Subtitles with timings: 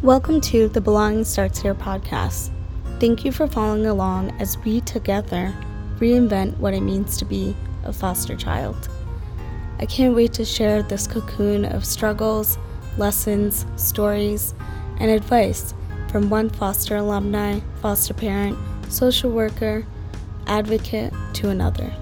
[0.00, 2.52] Welcome to the Belonging Starts Here podcast.
[3.00, 5.52] Thank you for following along as we together
[5.96, 8.88] reinvent what it means to be a foster child.
[9.80, 12.58] I can't wait to share this cocoon of struggles,
[12.96, 14.54] lessons, stories,
[15.00, 15.74] and advice
[16.12, 18.56] from one foster alumni, foster parent,
[18.88, 19.84] social worker,
[20.46, 21.92] advocate to another.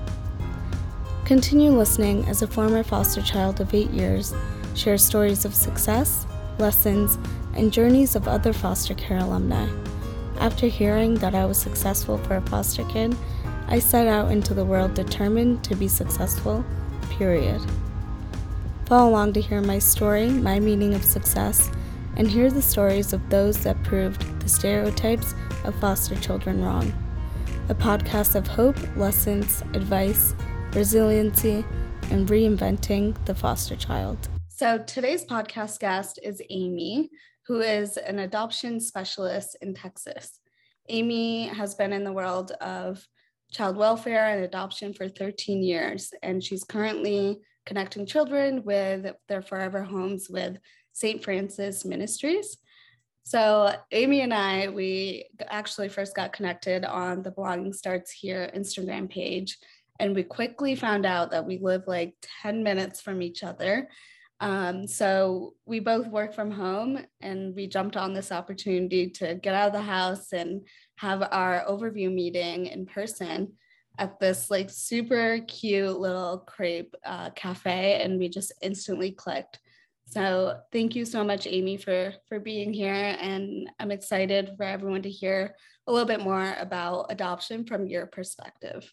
[1.25, 4.35] Continue listening as a former foster child of eight years
[4.75, 6.27] shares stories of success,
[6.59, 7.19] lessons,
[7.57, 9.69] and journeys of other foster care alumni.
[10.39, 13.17] After hearing that I was successful for a foster kid,
[13.69, 16.65] I set out into the world determined to be successful,
[17.11, 17.61] period.
[18.87, 21.71] Follow along to hear my story, my meaning of success,
[22.17, 25.35] and hear the stories of those that proved the stereotypes
[25.65, 26.93] of foster children wrong.
[27.69, 30.35] A podcast of hope, lessons, advice,
[30.73, 31.65] resiliency,
[32.11, 34.29] and reinventing the foster child.
[34.49, 37.11] So today's podcast guest is Amy,
[37.47, 40.41] who is an adoption specialist in Texas.
[40.89, 43.07] Amy has been in the world of
[43.53, 49.83] child welfare and adoption for 13 years, and she's currently connecting children with their forever
[49.83, 50.59] homes with
[50.93, 51.23] St.
[51.23, 52.59] Francis Ministries.
[53.23, 59.11] So, Amy and I, we actually first got connected on the Belonging Starts Here Instagram
[59.11, 59.59] page,
[59.99, 63.89] and we quickly found out that we live like 10 minutes from each other
[64.41, 69.55] um, so we both work from home and we jumped on this opportunity to get
[69.55, 73.53] out of the house and have our overview meeting in person
[73.99, 79.59] at this like super cute little crepe uh, cafe and we just instantly clicked.
[80.09, 85.03] So thank you so much amy for for being here and i'm excited for everyone
[85.03, 85.57] to hear
[85.89, 88.89] a little bit more about adoption from your perspective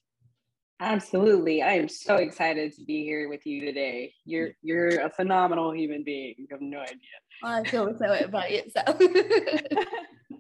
[0.84, 1.62] Absolutely.
[1.62, 4.14] I am so excited to be here with you today.
[4.26, 6.36] You're you're a phenomenal human being.
[6.38, 6.98] You have no idea.
[7.42, 8.64] I feel so about you.
[8.70, 9.80] So.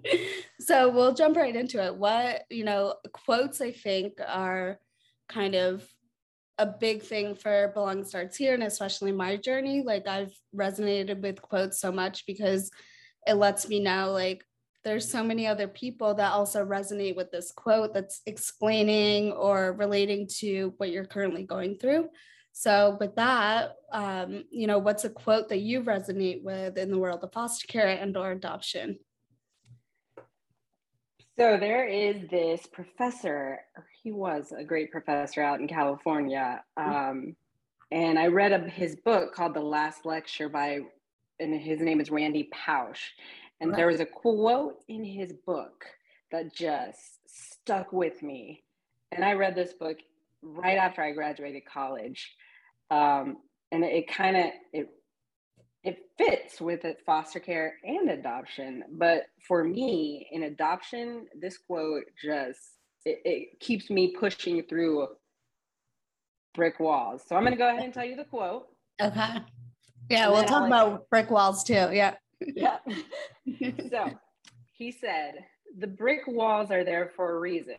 [0.59, 1.95] so we'll jump right into it.
[1.95, 4.79] What, you know, quotes I think are
[5.29, 5.87] kind of
[6.57, 9.81] a big thing for Belong Starts Here and especially my journey.
[9.81, 12.69] Like I've resonated with quotes so much because
[13.25, 14.43] it lets me know like
[14.83, 20.27] there's so many other people that also resonate with this quote that's explaining or relating
[20.39, 22.09] to what you're currently going through.
[22.51, 26.99] So, with that, um, you know, what's a quote that you resonate with in the
[26.99, 28.99] world of foster care and/or adoption?
[31.35, 33.61] So there is this professor.
[34.03, 37.35] He was a great professor out in California, um,
[37.91, 40.81] and I read a, his book called The Last Lecture by,
[41.39, 43.01] and his name is Randy Pausch
[43.63, 45.85] and there was a quote in his book
[46.31, 48.63] that just stuck with me.
[49.11, 49.97] And I read this book
[50.41, 52.35] right after I graduated college.
[52.91, 53.37] Um,
[53.71, 54.89] and it, it kind of it
[55.83, 58.83] it fits with it, foster care and adoption.
[58.91, 62.59] But for me, in adoption, this quote just
[63.05, 65.07] it, it keeps me pushing through
[66.53, 67.23] brick walls.
[67.27, 68.67] So I'm going to go ahead and tell you the quote.
[69.01, 69.37] Okay.
[70.09, 71.89] Yeah, we'll talk about brick walls too.
[71.91, 72.15] Yeah
[72.55, 72.77] yeah.
[73.89, 74.11] so
[74.73, 75.35] he said,
[75.77, 77.77] the brick walls are there for a reason.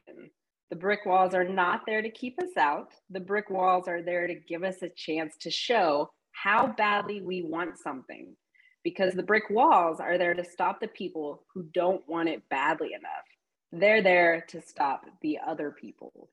[0.70, 2.92] The brick walls are not there to keep us out.
[3.10, 7.42] The brick walls are there to give us a chance to show how badly we
[7.42, 8.34] want something.
[8.82, 12.88] Because the brick walls are there to stop the people who don't want it badly
[12.88, 13.24] enough.
[13.72, 16.28] They're there to stop the other people.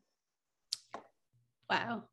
[1.70, 2.04] Wow.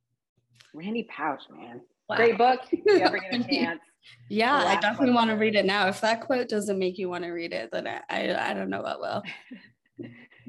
[0.75, 1.81] Randy Pausch, man.
[2.09, 2.17] Wow.
[2.17, 2.61] Great book.
[2.71, 3.81] If you ever get a chance,
[4.28, 5.88] yeah, I definitely want to read it now.
[5.88, 8.70] If that quote doesn't make you want to read it, then I, I, I don't
[8.70, 9.22] know what will.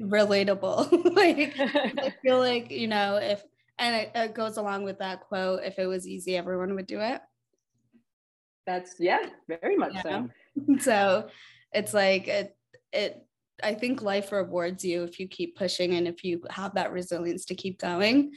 [0.00, 1.14] Relatable.
[1.16, 3.42] like I feel like, you know, if
[3.78, 7.00] and it, it goes along with that quote, if it was easy, everyone would do
[7.00, 7.20] it.
[8.66, 10.02] That's yeah, very much yeah.
[10.02, 10.28] so.
[10.78, 11.28] So
[11.72, 12.56] it's like it
[12.92, 13.26] it
[13.62, 17.44] I think life rewards you if you keep pushing and if you have that resilience
[17.46, 18.32] to keep going.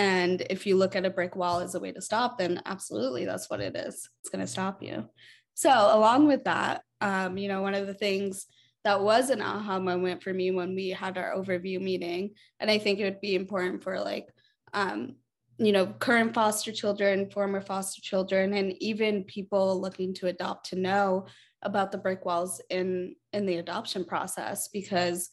[0.00, 3.26] And if you look at a brick wall as a way to stop, then absolutely
[3.26, 4.08] that's what it is.
[4.22, 5.04] It's going to stop you.
[5.52, 8.46] So, along with that, um, you know, one of the things
[8.82, 12.30] that was an aha moment for me when we had our overview meeting,
[12.60, 14.26] and I think it would be important for like,
[14.72, 15.16] um,
[15.58, 20.76] you know, current foster children, former foster children, and even people looking to adopt to
[20.76, 21.26] know
[21.60, 25.28] about the brick walls in in the adoption process because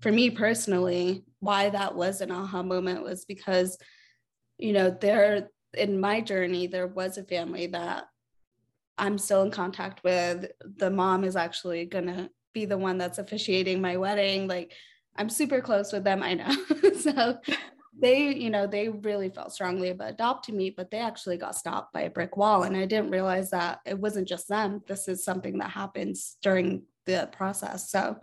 [0.00, 3.76] for me personally why that was an aha moment was because
[4.62, 8.04] you know, there in my journey, there was a family that
[8.96, 10.52] I'm still in contact with.
[10.76, 14.46] The mom is actually gonna be the one that's officiating my wedding.
[14.46, 14.72] Like
[15.16, 16.54] I'm super close with them, I know.
[17.00, 17.38] so
[17.98, 21.92] they, you know, they really felt strongly about adopting me, but they actually got stopped
[21.92, 22.62] by a brick wall.
[22.62, 24.82] And I didn't realize that it wasn't just them.
[24.86, 27.90] This is something that happens during the process.
[27.90, 28.18] So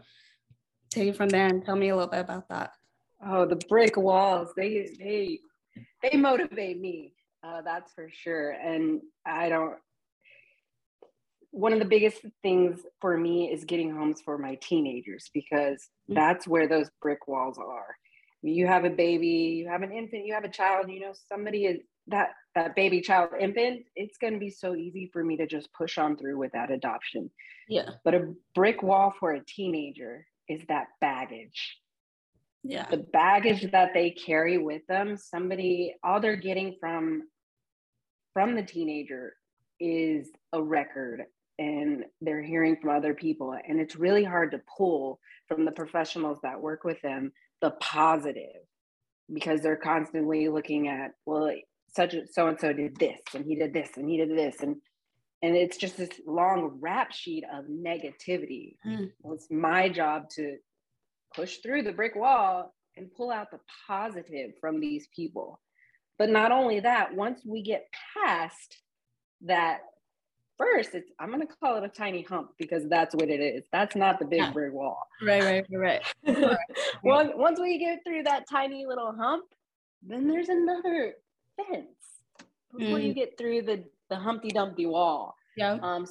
[0.90, 2.72] take it from there and tell me a little bit about that.
[3.26, 5.40] Oh, the brick walls, they they
[6.02, 7.14] they motivate me.
[7.44, 8.52] Uh, that's for sure.
[8.52, 9.76] And I don't
[11.52, 16.16] one of the biggest things for me is getting homes for my teenagers because mm-hmm.
[16.16, 17.96] that's where those brick walls are.
[18.42, 21.66] You have a baby, you have an infant, you have a child, you know, somebody
[21.66, 25.46] is that that baby child infant, it's going to be so easy for me to
[25.46, 27.30] just push on through with that adoption.
[27.68, 27.90] Yeah.
[28.04, 31.78] But a brick wall for a teenager is that baggage.
[32.64, 32.88] Yeah.
[32.90, 37.24] The baggage that they carry with them, somebody all they're getting from
[38.34, 39.34] from the teenager
[39.80, 41.24] is a record
[41.58, 46.38] and they're hearing from other people and it's really hard to pull from the professionals
[46.42, 48.62] that work with them the positive
[49.34, 51.52] because they're constantly looking at well
[51.96, 54.76] such so and so did this and he did this and he did this and
[55.42, 59.10] and it's just this long rap sheet of negativity mm.
[59.22, 60.58] well, it's my job to
[61.36, 65.60] push through the brick wall and pull out the positive from these people
[66.18, 68.78] but not only that once we get past
[69.42, 69.80] that
[70.58, 73.64] first it's i'm going to call it a tiny hump because that's what it is
[73.72, 74.52] that's not the big yeah.
[74.52, 76.58] brick wall right right right, right.
[77.04, 79.46] once, once we get through that tiny little hump
[80.04, 81.14] then there's another
[81.56, 81.88] fence
[82.78, 83.08] before mm.
[83.08, 86.06] you get through the the humpty dumpty wall yeah um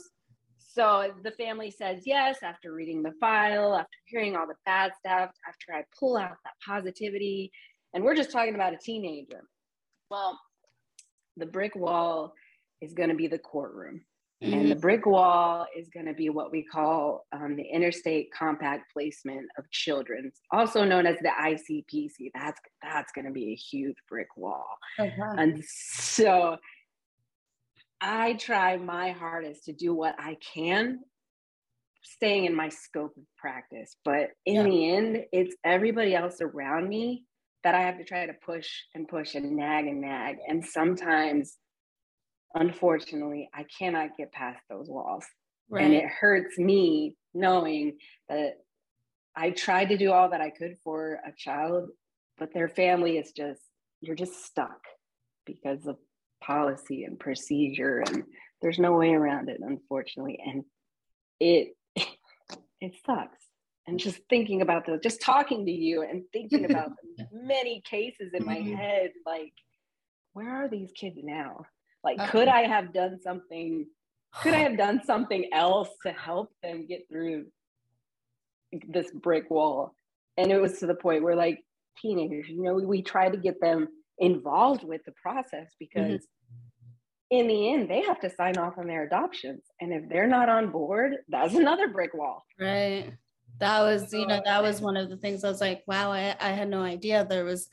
[0.68, 5.30] so the family says yes after reading the file after hearing all the bad stuff
[5.48, 7.50] after i pull out that positivity
[7.94, 9.42] and we're just talking about a teenager
[10.10, 10.38] well
[11.36, 12.32] the brick wall
[12.80, 14.02] is going to be the courtroom
[14.42, 14.52] Mm-hmm.
[14.52, 14.80] And the mm-hmm.
[14.80, 19.68] brick wall is going to be what we call um, the interstate compact placement of
[19.72, 22.30] children, also known as the ICPC.
[22.34, 24.66] That's that's going to be a huge brick wall.
[25.00, 25.34] Uh-huh.
[25.36, 26.56] And so
[28.00, 31.00] I try my hardest to do what I can,
[32.02, 33.96] staying in my scope of practice.
[34.04, 34.62] But in yeah.
[34.62, 37.24] the end, it's everybody else around me
[37.64, 40.36] that I have to try to push and push and nag and nag.
[40.46, 41.56] And sometimes
[42.54, 45.24] unfortunately, I cannot get past those walls.
[45.70, 45.84] Right.
[45.84, 47.98] And it hurts me knowing
[48.28, 48.54] that
[49.36, 51.90] I tried to do all that I could for a child,
[52.38, 53.60] but their family is just,
[54.00, 54.80] you're just stuck
[55.44, 55.96] because of
[56.42, 58.24] policy and procedure and
[58.62, 60.64] there's no way around it unfortunately and
[61.40, 61.68] it
[62.80, 63.44] it sucks
[63.86, 68.32] and just thinking about the just talking to you and thinking about the many cases
[68.34, 68.74] in my mm-hmm.
[68.74, 69.52] head like
[70.32, 71.64] where are these kids now
[72.04, 72.30] like, uh-huh.
[72.30, 73.86] could I have done something?
[74.42, 77.46] Could I have done something else to help them get through
[78.88, 79.94] this brick wall?
[80.36, 81.64] And it was to the point where, like,
[82.00, 85.78] teenagers, you know, we, we try to get them involved with the process mm-hmm.
[85.78, 87.38] because mm-hmm.
[87.38, 89.62] in the end, they have to sign off on their adoptions.
[89.80, 92.44] And if they're not on board, that's another brick wall.
[92.58, 93.12] Right.
[93.58, 96.36] That was, you know, that was one of the things I was like, wow, I,
[96.40, 97.68] I had no idea there was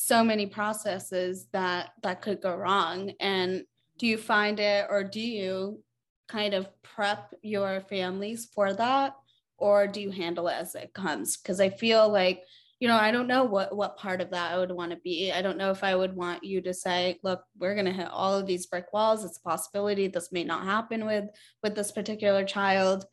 [0.00, 3.64] so many processes that that could go wrong and
[3.98, 5.82] do you find it or do you
[6.28, 9.16] kind of prep your families for that
[9.56, 12.44] or do you handle it as it comes because i feel like
[12.80, 15.32] you know i don't know what what part of that i would want to be
[15.32, 18.08] i don't know if i would want you to say look we're going to hit
[18.10, 21.24] all of these brick walls it's a possibility this may not happen with
[21.62, 23.06] with this particular child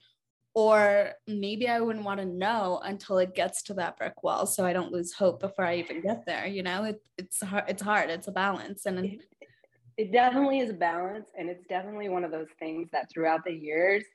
[0.56, 4.66] or maybe I wouldn't want to know until it gets to that brick wall, so
[4.66, 6.48] I don't lose hope before I even get there.
[6.48, 7.66] You know, it, it's hard.
[7.68, 8.10] It's hard.
[8.10, 9.20] It's a balance, and it,
[9.98, 13.52] it definitely is a balance, and it's definitely one of those things that throughout the
[13.52, 14.06] years,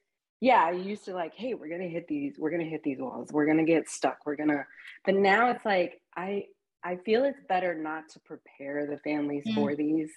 [0.40, 3.30] yeah, I used to like, hey, we're gonna hit these, we're gonna hit these walls,
[3.32, 4.64] we're gonna get stuck, we're gonna,
[5.04, 6.44] but now it's like I
[6.82, 9.54] I feel it's better not to prepare the families mm.
[9.54, 10.10] for these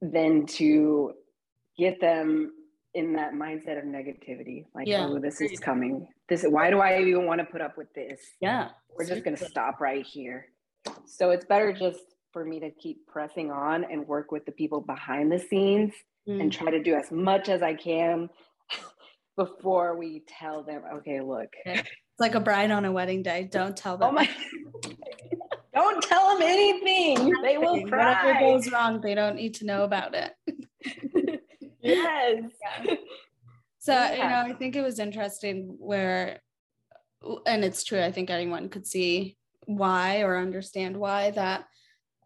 [0.00, 1.12] than to
[1.76, 2.52] get them
[2.94, 5.06] in that mindset of negativity like yeah.
[5.06, 8.18] oh this is coming this why do i even want to put up with this
[8.40, 10.46] yeah we're just to stop right here
[11.04, 12.00] so it's better just
[12.32, 15.92] for me to keep pressing on and work with the people behind the scenes
[16.28, 16.40] mm.
[16.40, 18.28] and try to do as much as i can
[19.36, 23.76] before we tell them okay look it's like a bride on a wedding day don't
[23.76, 24.28] tell them oh my
[25.74, 29.84] don't tell them anything they will cry whatever goes wrong they don't need to know
[29.84, 30.32] about it
[31.82, 32.42] yes.
[32.84, 32.94] Yeah.
[33.78, 34.12] So, yeah.
[34.12, 36.40] you know, I think it was interesting where,
[37.46, 41.64] and it's true, I think anyone could see why or understand why that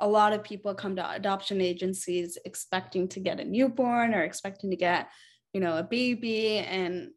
[0.03, 4.71] a lot of people come to adoption agencies expecting to get a newborn or expecting
[4.71, 5.09] to get,
[5.53, 6.59] you know, a baby.
[6.59, 7.11] And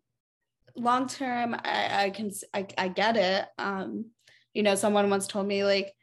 [0.76, 3.48] long term, I, I can, I, I get it.
[3.58, 4.12] Um,
[4.54, 5.94] you know, someone once told me, like,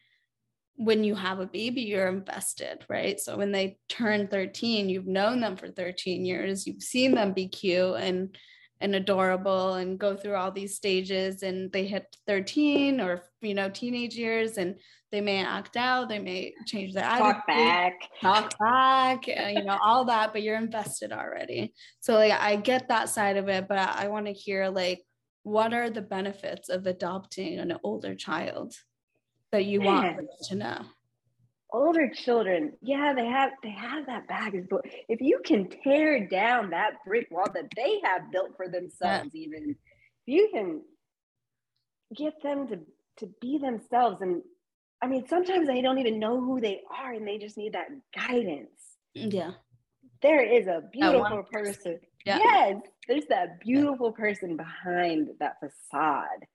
[0.74, 3.20] when you have a baby, you're invested, right?
[3.20, 7.46] So when they turn 13, you've known them for 13 years, you've seen them be
[7.46, 8.36] cute and
[8.80, 13.70] and adorable and go through all these stages and they hit 13 or you know
[13.70, 14.74] teenage years and
[15.12, 19.78] they may act out they may change their talk back talk back uh, you know
[19.82, 23.78] all that but you're invested already so like i get that side of it but
[23.78, 25.02] i, I want to hear like
[25.44, 28.74] what are the benefits of adopting an older child
[29.52, 29.86] that you Man.
[29.86, 30.84] want to know
[31.72, 36.70] older children yeah they have they have that baggage but if you can tear down
[36.70, 39.42] that brick wall that they have built for themselves yeah.
[39.42, 39.76] even if
[40.26, 40.82] you can
[42.16, 42.78] get them to
[43.16, 44.42] to be themselves and
[45.02, 47.88] i mean sometimes they don't even know who they are and they just need that
[48.14, 49.52] guidance yeah
[50.22, 52.38] there is a beautiful person yeah.
[52.38, 56.46] yes there's that beautiful person behind that facade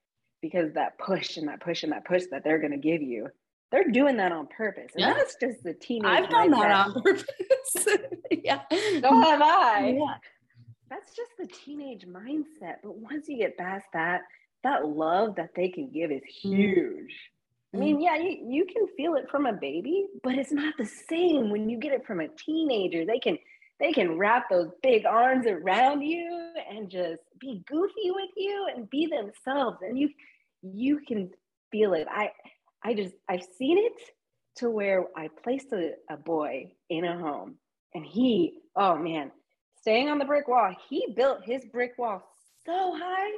[0.42, 3.28] because that push and that push and that push that they're going to give you
[3.72, 4.92] they're doing that on purpose.
[4.94, 5.14] And yeah.
[5.14, 6.10] that's just the teenage.
[6.10, 7.26] I've done that on purpose.
[8.32, 8.62] yeah.
[8.72, 9.98] So have I.
[9.98, 10.16] Yeah.
[10.90, 12.76] That's just the teenage mindset.
[12.82, 14.22] But once you get past that,
[14.64, 16.42] that love that they can give is mm.
[16.42, 17.14] huge.
[17.78, 20.86] I mean, yeah, you, you can feel it from a baby, but it's not the
[20.86, 23.06] same when you get it from a teenager.
[23.06, 23.38] They can
[23.80, 28.90] they can wrap those big arms around you and just be goofy with you and
[28.90, 29.78] be themselves.
[29.82, 30.10] And you
[30.64, 31.30] you can
[31.72, 32.08] feel it.
[32.10, 32.32] I
[32.84, 34.02] I just, I've seen it
[34.58, 37.56] to where I placed a, a boy in a home
[37.94, 39.32] and he, oh man,
[39.82, 42.24] staying on the brick wall, he built his brick wall
[42.66, 43.32] so high.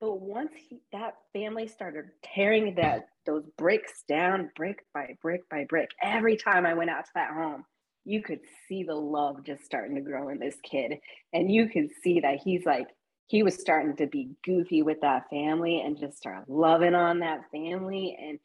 [0.00, 5.64] But once he, that family started tearing that those bricks down, brick by brick by
[5.68, 7.64] brick, every time I went out to that home,
[8.04, 10.94] you could see the love just starting to grow in this kid.
[11.32, 12.86] And you could see that he's like,
[13.26, 17.42] he was starting to be goofy with that family and just start loving on that
[17.52, 18.38] family and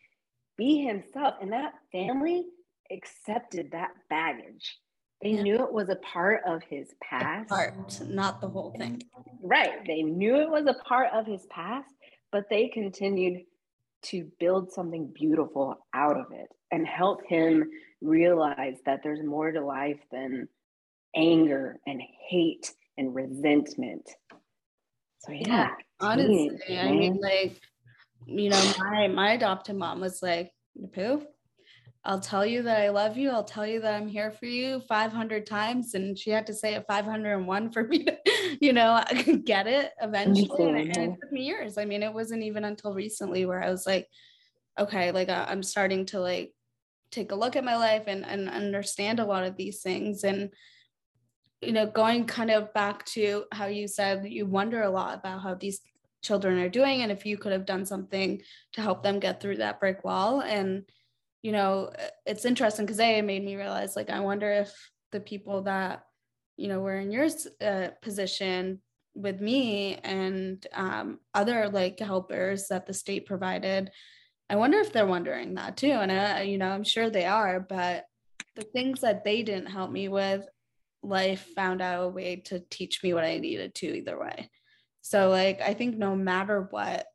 [0.57, 1.35] be himself.
[1.41, 2.45] And that family
[2.91, 4.77] accepted that baggage.
[5.23, 5.41] They yeah.
[5.41, 7.49] knew it was a part of his past.
[7.49, 9.01] Part, not the whole thing.
[9.41, 9.85] Right.
[9.87, 11.89] They knew it was a part of his past,
[12.31, 13.43] but they continued
[14.03, 17.69] to build something beautiful out of it and help him
[18.01, 20.49] realize that there's more to life than
[21.15, 24.09] anger and hate and resentment
[25.25, 25.69] so yeah,
[26.01, 27.57] honestly, I mean, like,
[28.25, 30.51] you know, my my adopted mom was like,
[30.93, 31.25] "Pooh,
[32.05, 33.29] I'll tell you that I love you.
[33.29, 36.75] I'll tell you that I'm here for you 500 times," and she had to say
[36.75, 38.17] it 501 for me to,
[38.59, 39.01] you know,
[39.45, 40.67] get it eventually.
[40.67, 41.77] And it, and it took me years.
[41.77, 44.09] I mean, it wasn't even until recently where I was like,
[44.77, 46.53] okay, like uh, I'm starting to like
[47.09, 50.49] take a look at my life and and understand a lot of these things and
[51.61, 55.41] you know, going kind of back to how you said you wonder a lot about
[55.41, 55.79] how these
[56.21, 58.41] children are doing and if you could have done something
[58.73, 60.41] to help them get through that brick wall.
[60.41, 60.83] And,
[61.43, 61.91] you know,
[62.25, 64.73] it's interesting because it made me realize like, I wonder if
[65.11, 66.03] the people that,
[66.57, 67.27] you know, were in your
[67.61, 68.81] uh, position
[69.13, 73.91] with me and um, other like helpers that the state provided,
[74.49, 75.91] I wonder if they're wondering that too.
[75.91, 78.05] And, you know, I'm sure they are, but
[78.55, 80.47] the things that they didn't help me with
[81.03, 84.49] life found out a way to teach me what I needed to either way.
[85.01, 87.05] So like I think no matter what,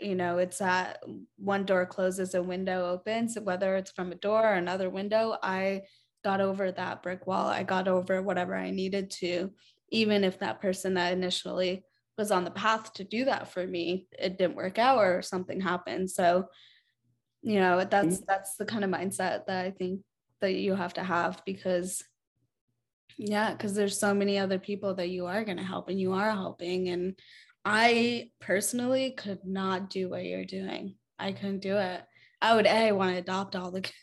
[0.00, 1.02] you know, it's that
[1.36, 5.82] one door closes, a window opens, whether it's from a door or another window, I
[6.24, 7.46] got over that brick wall.
[7.46, 9.50] I got over whatever I needed to,
[9.90, 11.84] even if that person that initially
[12.16, 15.60] was on the path to do that for me, it didn't work out or something
[15.60, 16.10] happened.
[16.10, 16.46] So,
[17.42, 18.24] you know, that's mm-hmm.
[18.26, 20.00] that's the kind of mindset that I think
[20.40, 22.02] that you have to have because
[23.16, 26.12] yeah, because there's so many other people that you are going to help and you
[26.12, 26.88] are helping.
[26.88, 27.18] And
[27.70, 30.94] I personally could not do what you're doing.
[31.18, 32.00] I couldn't do it.
[32.40, 33.94] I would a want to adopt all the kids.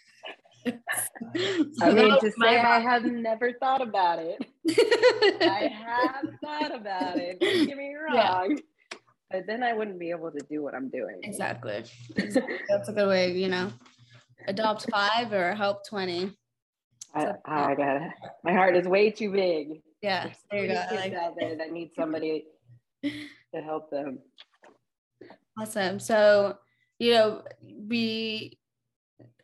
[1.82, 4.46] I mean to say I have never thought about it.
[5.42, 7.40] I have thought about it.
[7.40, 8.52] Don't get me wrong.
[8.52, 8.98] Yeah.
[9.32, 11.22] But then I wouldn't be able to do what I'm doing.
[11.24, 11.86] Exactly.
[12.16, 13.72] That's a good way, you know.
[14.48, 16.32] Adopt five or help 20.
[17.16, 18.12] I, I got it.
[18.44, 19.82] My heart is way too big.
[20.04, 20.84] Yeah, there you go.
[20.92, 22.46] Like, out there that need somebody
[23.56, 24.20] to help them.
[25.60, 26.00] Awesome.
[26.00, 26.58] So,
[27.00, 27.44] you know,
[27.88, 28.60] we,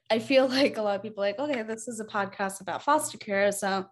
[0.10, 3.18] I feel like a lot of people like, okay, this is a podcast about foster
[3.18, 3.52] care.
[3.52, 3.86] So,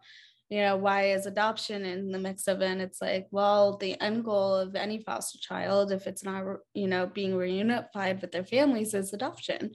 [0.50, 2.66] you know, why is adoption in the mix of it?
[2.66, 6.88] And it's like, well, the end goal of any foster child, if it's not, you
[6.88, 9.72] know, being reunified with their families, is adoption.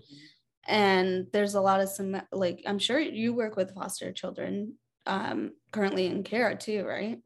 [0.67, 4.73] And there's a lot of some like i'm sure you work with foster children
[5.05, 7.19] um currently in care too right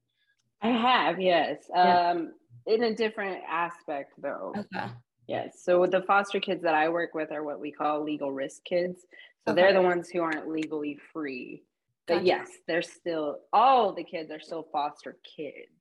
[0.60, 2.10] i have yes yeah.
[2.10, 2.32] um
[2.68, 4.86] in a different aspect though okay
[5.26, 8.62] yes so the foster kids that i work with are what we call legal risk
[8.64, 9.06] kids
[9.46, 9.62] so okay.
[9.62, 11.62] they're the ones who aren't legally free
[12.06, 12.26] but gotcha.
[12.26, 15.72] yes they're still all the kids are still foster kids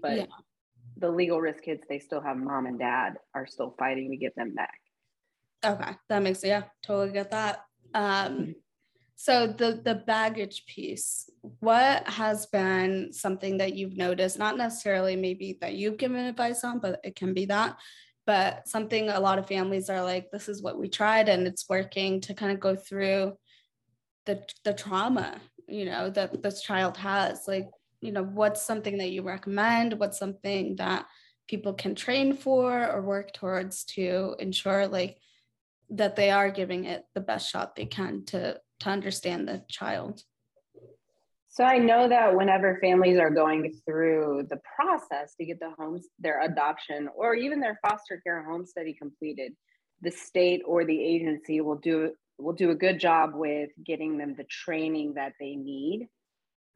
[0.00, 0.26] but yeah.
[0.98, 4.34] the legal risk kids, they still have mom and dad are still fighting to get
[4.36, 4.78] them back.
[5.64, 7.64] Okay, that makes yeah, totally get that.
[7.94, 8.54] Um,
[9.22, 14.38] so the the baggage piece, what has been something that you've noticed?
[14.38, 17.76] Not necessarily maybe that you've given advice on, but it can be that.
[18.24, 21.68] But something a lot of families are like, this is what we tried and it's
[21.68, 23.34] working to kind of go through
[24.24, 27.46] the the trauma, you know, that this child has.
[27.46, 27.68] Like,
[28.00, 30.00] you know, what's something that you recommend?
[30.00, 31.04] What's something that
[31.46, 35.18] people can train for or work towards to ensure like
[35.90, 40.22] that they are giving it the best shot they can to to understand the child.
[41.52, 46.06] So i know that whenever families are going through the process to get the homes
[46.20, 49.52] their adoption or even their foster care home study completed
[50.00, 54.34] the state or the agency will do will do a good job with getting them
[54.36, 56.08] the training that they need.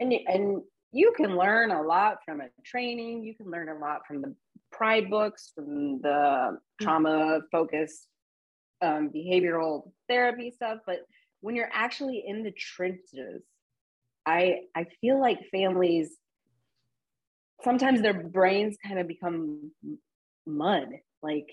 [0.00, 3.24] And and you can learn a lot from a training.
[3.24, 4.34] You can learn a lot from the
[4.70, 6.56] pride books from the mm.
[6.80, 8.08] trauma focused
[8.82, 10.98] um, behavioral therapy stuff but
[11.44, 13.42] when you're actually in the trenches
[14.26, 16.16] i i feel like families
[17.62, 19.70] sometimes their brains kind of become
[20.46, 20.88] mud
[21.22, 21.48] like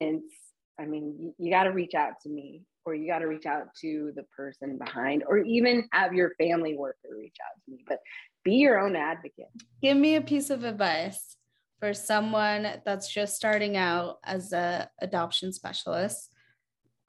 [0.00, 0.34] it's
[0.78, 3.74] i mean you, got to reach out to me or you got to reach out
[3.80, 7.98] to the person behind or even have your family worker reach out to me but
[8.44, 9.50] be your own advocate.
[9.82, 11.36] Give me a piece of advice
[11.78, 16.32] for someone that's just starting out as a adoption specialist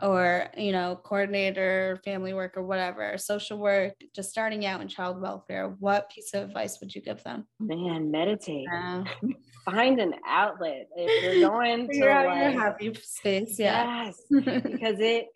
[0.01, 5.21] or you know coordinator family work or whatever social work just starting out in child
[5.21, 7.47] welfare what piece of advice would you give them?
[7.59, 8.67] Man meditate.
[8.73, 9.03] Uh,
[9.65, 10.87] find an outlet.
[10.95, 14.05] If you're going to out like, your happy space yeah.
[14.05, 15.27] Yes because it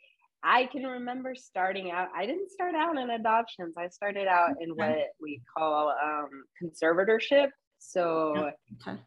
[0.44, 4.70] i can remember starting out i didn't start out in adoptions i started out in
[4.72, 6.30] what we call um,
[6.62, 9.00] conservatorship so okay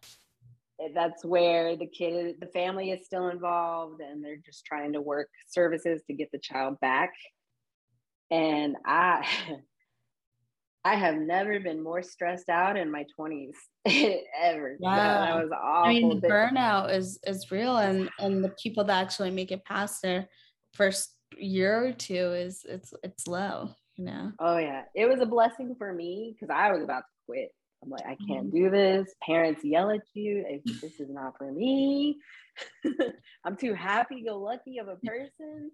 [0.80, 5.00] Eh, that's where the kid the family is still involved and they're just trying to
[5.00, 7.12] work services to get the child back.
[8.30, 9.26] And i
[10.84, 13.54] i have never been more stressed out in my 20s
[14.40, 14.76] ever.
[14.78, 14.96] Wow.
[14.96, 19.30] that, was awful i mean burnout is is real and and the people that actually
[19.30, 20.28] make it past their
[20.74, 24.32] first year or two is it's it's low you know?
[24.38, 24.82] Oh yeah.
[24.94, 27.50] It was a blessing for me because i was about to quit
[27.82, 28.64] I'm like, I can't mm-hmm.
[28.64, 29.14] do this.
[29.22, 30.60] Parents yell at you.
[30.64, 32.18] This is not for me.
[33.44, 35.70] I'm too happy go lucky of a person.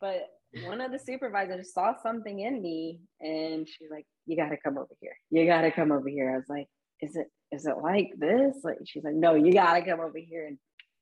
[0.00, 0.28] But
[0.64, 4.94] one of the supervisors saw something in me and she's like, You gotta come over
[5.00, 5.16] here.
[5.30, 6.32] You gotta come over here.
[6.32, 6.68] I was like,
[7.00, 8.56] Is it is it like this?
[8.62, 10.46] Like she's like, No, you gotta come over here.
[10.46, 10.58] And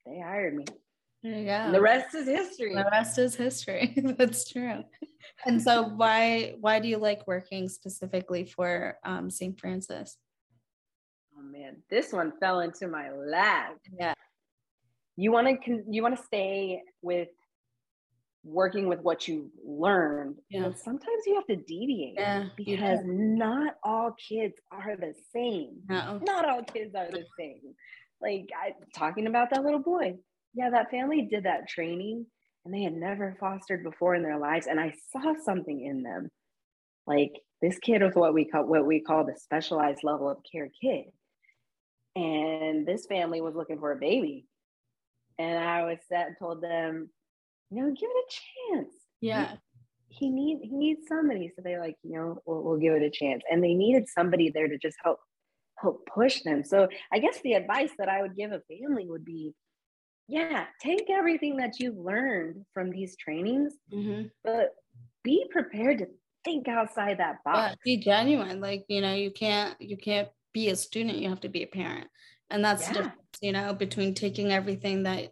[0.07, 0.65] they hired me.
[1.25, 1.53] There you go.
[1.53, 2.75] And the rest is history.
[2.75, 3.95] The rest is history.
[4.19, 4.85] That's true.
[5.47, 9.59] And so why why do you like working specifically for um, St.
[9.59, 10.19] Francis?
[11.55, 13.77] Man, this one fell into my lap.
[13.97, 14.15] Yeah.
[15.17, 17.29] You want to you want to stay with
[18.43, 20.37] working with what you learned.
[20.51, 20.73] Yeah.
[20.75, 25.77] sometimes you have to deviate yeah, because not all kids are the same.
[25.89, 26.21] No.
[26.25, 27.61] Not all kids are the same.
[28.21, 30.15] Like I talking about that little boy.
[30.55, 32.27] Yeah, that family did that training
[32.65, 36.31] and they had never fostered before in their lives and I saw something in them.
[37.07, 37.31] Like
[37.63, 41.05] this kid was what we call what we call the specialized level of care kid
[42.17, 44.47] and this family was looking for a baby.
[45.39, 47.11] And i was set and told them
[47.71, 48.95] you know give it a chance.
[49.21, 49.57] Yeah.
[50.09, 51.51] He, he need he needs somebody.
[51.55, 53.43] So they like you know we'll, we'll give it a chance.
[53.51, 55.19] And they needed somebody there to just help
[55.79, 56.65] help push them.
[56.65, 59.53] So i guess the advice that i would give a family would be
[60.27, 64.23] yeah take everything that you've learned from these trainings mm-hmm.
[64.43, 64.71] but
[65.23, 66.07] be prepared to
[66.45, 67.59] think outside that box.
[67.59, 68.61] Yeah, be genuine.
[68.61, 71.67] Like you know you can't you can't be a student, you have to be a
[71.67, 72.07] parent.
[72.49, 73.11] And that's yeah.
[73.43, 75.31] you know, between taking everything that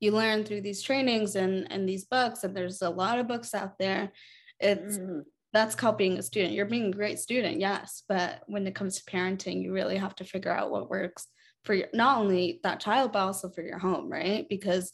[0.00, 3.54] you learn through these trainings and and these books, and there's a lot of books
[3.54, 4.10] out there.
[4.58, 5.20] It's mm-hmm.
[5.52, 6.54] that's called being a student.
[6.54, 10.16] You're being a great student, yes, but when it comes to parenting, you really have
[10.16, 11.28] to figure out what works
[11.64, 14.46] for your, not only that child, but also for your home, right?
[14.48, 14.90] Because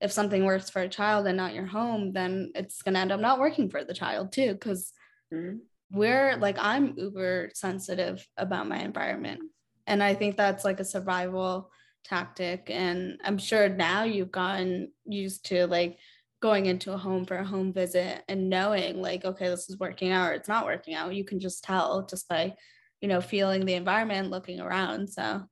[0.00, 3.12] if something works for a child and not your home, then it's going to end
[3.12, 4.52] up not working for the child too.
[4.52, 4.92] Because
[5.32, 5.56] mm-hmm
[5.90, 9.40] we're like i'm uber sensitive about my environment
[9.86, 11.70] and i think that's like a survival
[12.04, 15.98] tactic and i'm sure now you've gotten used to like
[16.42, 20.12] going into a home for a home visit and knowing like okay this is working
[20.12, 21.14] out or it's not working out.
[21.14, 22.54] You can just tell just by
[23.00, 25.42] you know feeling the environment looking around so.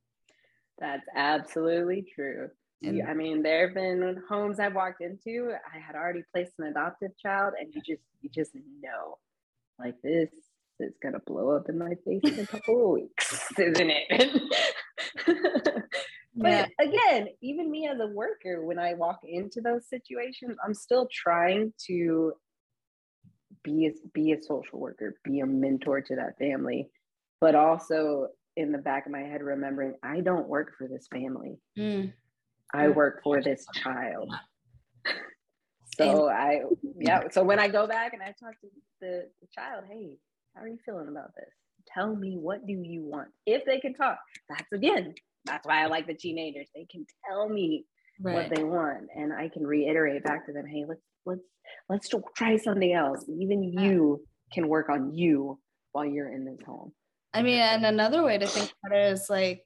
[0.79, 2.51] That's absolutely true.
[2.83, 6.67] And, i mean there have been homes i've walked into i had already placed an
[6.67, 9.17] adoptive child and you just you just know
[9.79, 10.31] like this
[10.81, 14.43] is gonna blow up in my face in a couple of weeks, isn't it?
[16.37, 16.67] but yeah.
[16.81, 21.73] again, even me as a worker, when I walk into those situations, I'm still trying
[21.87, 22.33] to
[23.63, 26.91] be a, be a social worker, be a mentor to that family,
[27.41, 31.59] but also in the back of my head, remembering I don't work for this family.
[31.79, 32.13] Mm.
[32.73, 34.33] I work for this child.
[35.97, 36.63] So I,
[36.99, 37.23] yeah.
[37.31, 38.69] So when I go back and I talk to
[39.01, 40.17] the, the child, hey,
[40.55, 41.51] how are you feeling about this?
[41.93, 43.29] Tell me what do you want?
[43.47, 46.69] If they can talk, that's again, that's why I like the teenagers.
[46.75, 47.85] They can tell me
[48.21, 48.35] right.
[48.35, 51.43] what they want, and I can reiterate back to them, hey, let's let's
[51.89, 53.25] let's try something else.
[53.29, 55.59] Even you can work on you
[55.93, 56.93] while you're in this home.
[57.33, 59.65] I mean, and another way to think about it is like,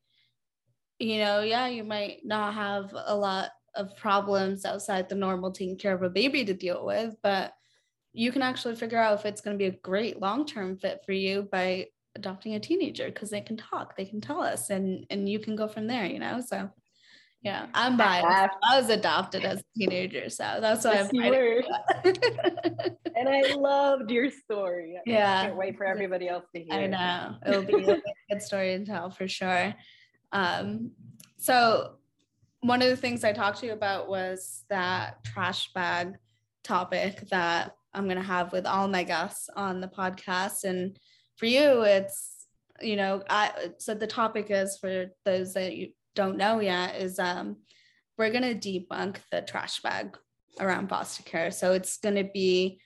[0.98, 5.78] you know, yeah, you might not have a lot of problems outside the normal taking
[5.78, 7.54] care of a baby to deal with, but
[8.12, 11.12] you can actually figure out if it's going to be a great long-term fit for
[11.12, 11.86] you by
[12.16, 15.56] adopting a teenager because they can talk, they can tell us, and and you can
[15.56, 16.42] go from there, you know.
[16.44, 16.70] So
[17.42, 18.56] yeah, I'm biased.
[18.68, 21.08] I was adopted as a teenager, so that's why I'm.
[21.12, 21.62] You
[23.16, 24.98] and I loved your story.
[25.06, 26.72] Yeah, I can't wait for everybody else to hear.
[26.72, 29.74] I know it'll be a good story to tell for sure.
[30.32, 30.90] Um,
[31.36, 31.98] so
[32.60, 36.16] one of the things I talked to you about was that trash bag
[36.64, 40.64] topic that I'm going to have with all my guests on the podcast.
[40.64, 40.98] And
[41.36, 42.46] for you, it's,
[42.80, 47.18] you know, I, so the topic is for those that you don't know yet is
[47.18, 47.56] um,
[48.16, 50.16] we're going to debunk the trash bag
[50.60, 51.50] around foster care.
[51.50, 52.80] So it's going to be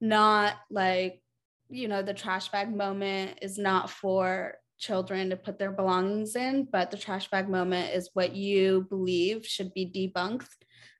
[0.00, 1.20] not like,
[1.68, 6.66] you know, the trash bag moment is not for children to put their belongings in,
[6.70, 10.48] but the trash bag moment is what you believe should be debunked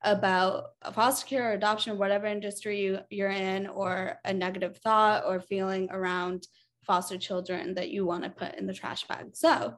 [0.04, 5.40] about foster care or adoption, whatever industry you, you're in, or a negative thought or
[5.40, 6.46] feeling around
[6.86, 9.26] foster children that you want to put in the trash bag.
[9.34, 9.74] So,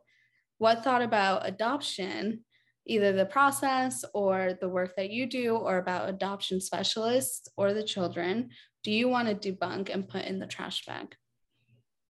[0.58, 2.44] what thought about adoption,
[2.86, 7.82] either the process or the work that you do, or about adoption specialists or the
[7.82, 8.50] children,
[8.82, 11.16] do you want to debunk and put in the trash bag?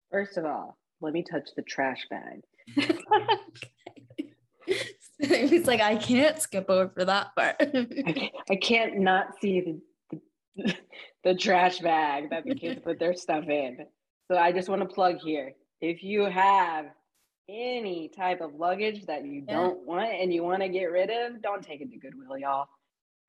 [0.09, 2.41] First of all, let me touch the trash bag.
[5.19, 7.55] He's like, I can't skip over that part.
[7.59, 10.19] I, can't, I can't not see the,
[10.55, 10.75] the,
[11.23, 13.85] the trash bag that the kids put their stuff in.
[14.29, 15.53] So I just want to plug here.
[15.81, 16.85] If you have
[17.49, 19.53] any type of luggage that you yeah.
[19.53, 22.67] don't want and you want to get rid of, don't take it to Goodwill, y'all.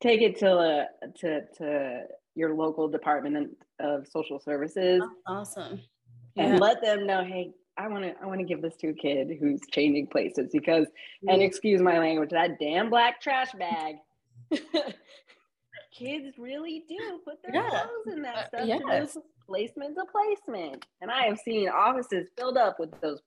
[0.00, 0.84] Take it to uh,
[1.20, 2.02] to to
[2.34, 5.02] your local department of social services.
[5.26, 5.80] awesome.
[6.36, 8.92] And let them know, hey, I want to I want to give this to a
[8.92, 10.86] kid who's changing places because
[11.26, 13.96] and excuse my language that damn black trash bag.
[15.94, 17.68] Kids really do put their yeah.
[17.68, 19.18] clothes in that stuff uh, yes.
[19.46, 20.86] placement's a placement.
[21.00, 23.20] And I have seen offices filled up with those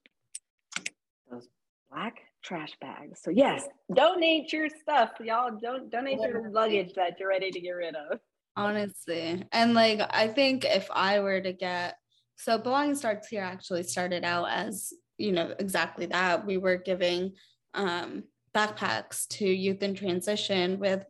[1.30, 1.48] those
[1.92, 3.22] black trash bags.
[3.24, 5.58] So yes donate your stuff y'all.
[5.60, 8.20] Don't donate your luggage that you're ready to get rid of.
[8.56, 9.44] Honestly.
[9.52, 11.98] And like I think if I were to get
[12.38, 16.46] so belonging starts here actually started out as you know exactly that.
[16.46, 17.34] We were giving
[17.74, 21.06] um, backpacks to youth in transition with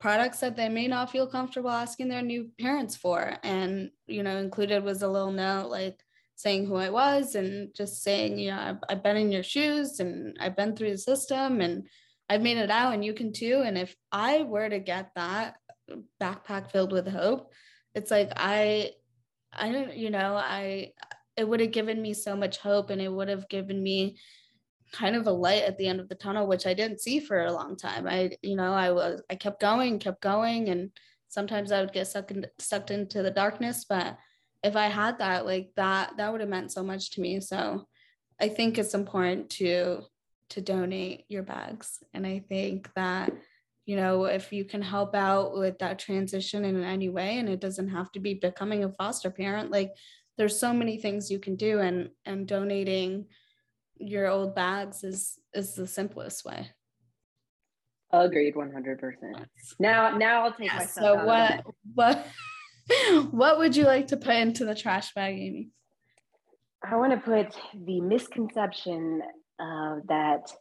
[0.00, 3.36] products that they may not feel comfortable asking their new parents for.
[3.42, 6.00] And you know included was a little note like
[6.36, 10.00] saying who i was and just saying you know I've, I've been in your shoes
[10.00, 11.86] and i've been through the system and
[12.30, 13.62] i've made it out and you can too.
[13.62, 15.56] And if i were to get that
[16.18, 17.52] backpack filled with hope
[17.94, 18.90] it's like i
[19.52, 20.92] I don't, you know, I,
[21.36, 24.16] it would have given me so much hope and it would have given me
[24.92, 27.44] kind of a light at the end of the tunnel, which I didn't see for
[27.44, 28.06] a long time.
[28.06, 30.68] I, you know, I was, I kept going, kept going.
[30.68, 30.90] And
[31.28, 33.84] sometimes I would get sucked, in, sucked into the darkness.
[33.88, 34.18] But
[34.62, 37.40] if I had that, like that, that would have meant so much to me.
[37.40, 37.86] So
[38.40, 40.02] I think it's important to,
[40.50, 42.02] to donate your bags.
[42.12, 43.32] And I think that
[43.90, 47.58] you know, if you can help out with that transition in any way, and it
[47.58, 49.90] doesn't have to be becoming a foster parent, like
[50.38, 53.26] there's so many things you can do, and and donating
[53.96, 56.70] your old bags is is the simplest way.
[58.12, 59.48] Agreed, one hundred percent.
[59.80, 60.86] Now, now I'll take yeah, my.
[60.86, 62.26] So what what
[63.32, 65.70] what would you like to put into the trash bag, Amy?
[66.88, 69.20] I want to put the misconception
[69.58, 70.52] uh, that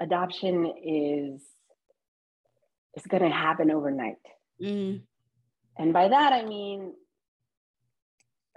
[0.00, 1.42] adoption is
[3.00, 4.16] is going to happen overnight.
[4.62, 5.02] Mm.
[5.78, 6.92] And by that, I mean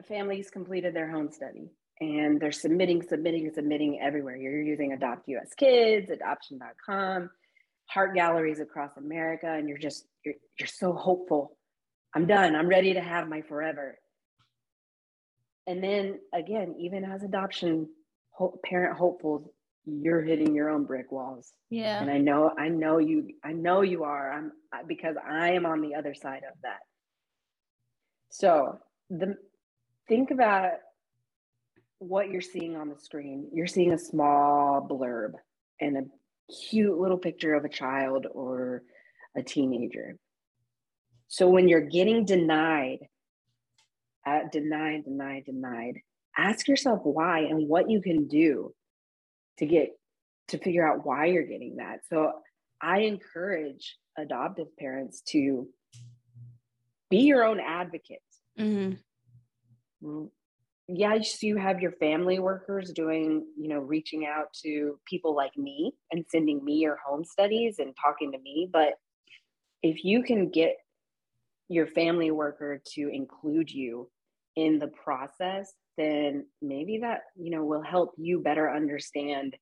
[0.08, 4.36] families completed their home study and they're submitting, submitting, submitting everywhere.
[4.36, 7.30] You're using Adopt US Kids, adoption.com,
[7.86, 11.58] heart galleries across America, and you're just, you're, you're so hopeful.
[12.16, 12.56] I'm done.
[12.56, 13.98] I'm ready to have my forever.
[15.68, 17.88] And then again, even as adoption
[18.66, 19.48] parent hopefuls,
[19.86, 21.52] you're hitting your own brick walls.
[21.70, 22.02] Yeah.
[22.02, 24.32] And I know, I know you, I know you are.
[24.32, 24.52] I'm
[24.88, 26.80] because I am on the other side of that.
[28.30, 29.36] So the
[30.08, 30.72] think about
[32.00, 33.50] what you're seeing on the screen.
[33.54, 35.34] You're seeing a small blurb
[35.80, 38.84] and a cute little picture of a child or
[39.36, 40.17] a teenager.
[41.28, 43.00] So when you're getting denied,
[44.26, 46.00] uh, denied, denied, denied,
[46.38, 48.74] ask yourself why and what you can do
[49.62, 49.89] to get
[50.50, 52.00] to figure out why you're getting that.
[52.10, 52.34] So
[52.82, 55.67] I encourage adoptive parents to
[57.10, 58.24] be your own advocate.
[58.60, 60.26] Mm-hmm.
[60.88, 65.93] Yes, you have your family workers doing, you know, reaching out to people like me
[66.12, 68.67] and sending me your home studies and talking to me.
[68.71, 68.95] But
[69.84, 70.76] if you can get
[71.69, 74.10] your family worker to include you
[74.56, 79.56] in the process, then maybe that, you know, will help you better understand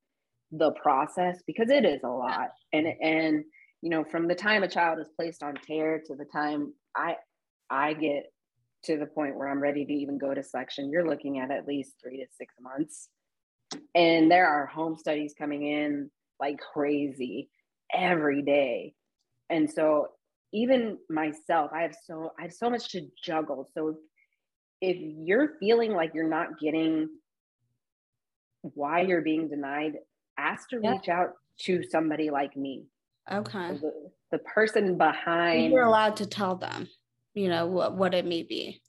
[0.52, 2.50] the process because it is a lot.
[2.74, 3.44] And and
[3.82, 7.16] you know, from the time a child is placed on TARE to the time I
[7.70, 8.32] I get
[8.84, 11.68] to the point where I'm ready to even go to selection, you're looking at at
[11.68, 13.10] least 3 to 6 months.
[13.94, 17.50] And there are home studies coming in like crazy
[17.94, 18.94] every day.
[19.50, 20.08] And so
[20.54, 23.70] even myself, I have so I have so much to juggle.
[23.74, 23.98] So
[24.82, 27.10] if you're feeling like you're not getting
[28.62, 29.94] why you're being denied,
[30.38, 30.92] ask to yeah.
[30.92, 32.86] reach out to somebody like me.
[33.32, 33.78] Okay.
[33.78, 35.72] The, the person behind.
[35.72, 36.88] You're allowed to tell them,
[37.34, 38.82] you know, what, what it may be.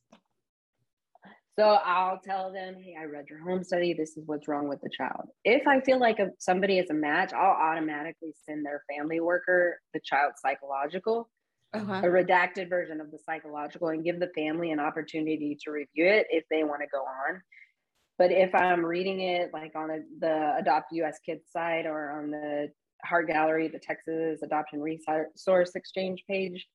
[1.58, 3.92] So I'll tell them, hey, I read your home study.
[3.92, 5.28] This is what's wrong with the child.
[5.44, 9.78] If I feel like a, somebody is a match, I'll automatically send their family worker
[9.92, 11.28] the child psychological
[11.72, 12.00] uh-huh.
[12.04, 16.26] a redacted version of the psychological and give the family an opportunity to review it
[16.30, 17.40] if they want to go on.
[18.18, 22.30] But if I'm reading it like on a, the Adopt US Kids site or on
[22.30, 22.68] the
[23.04, 26.66] Heart Gallery, the Texas Adoption Resource Exchange page,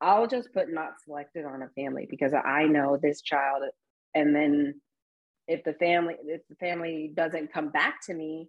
[0.00, 3.62] I'll just put not selected on a family because I know this child.
[4.14, 4.80] And then
[5.48, 8.48] if the family if the family doesn't come back to me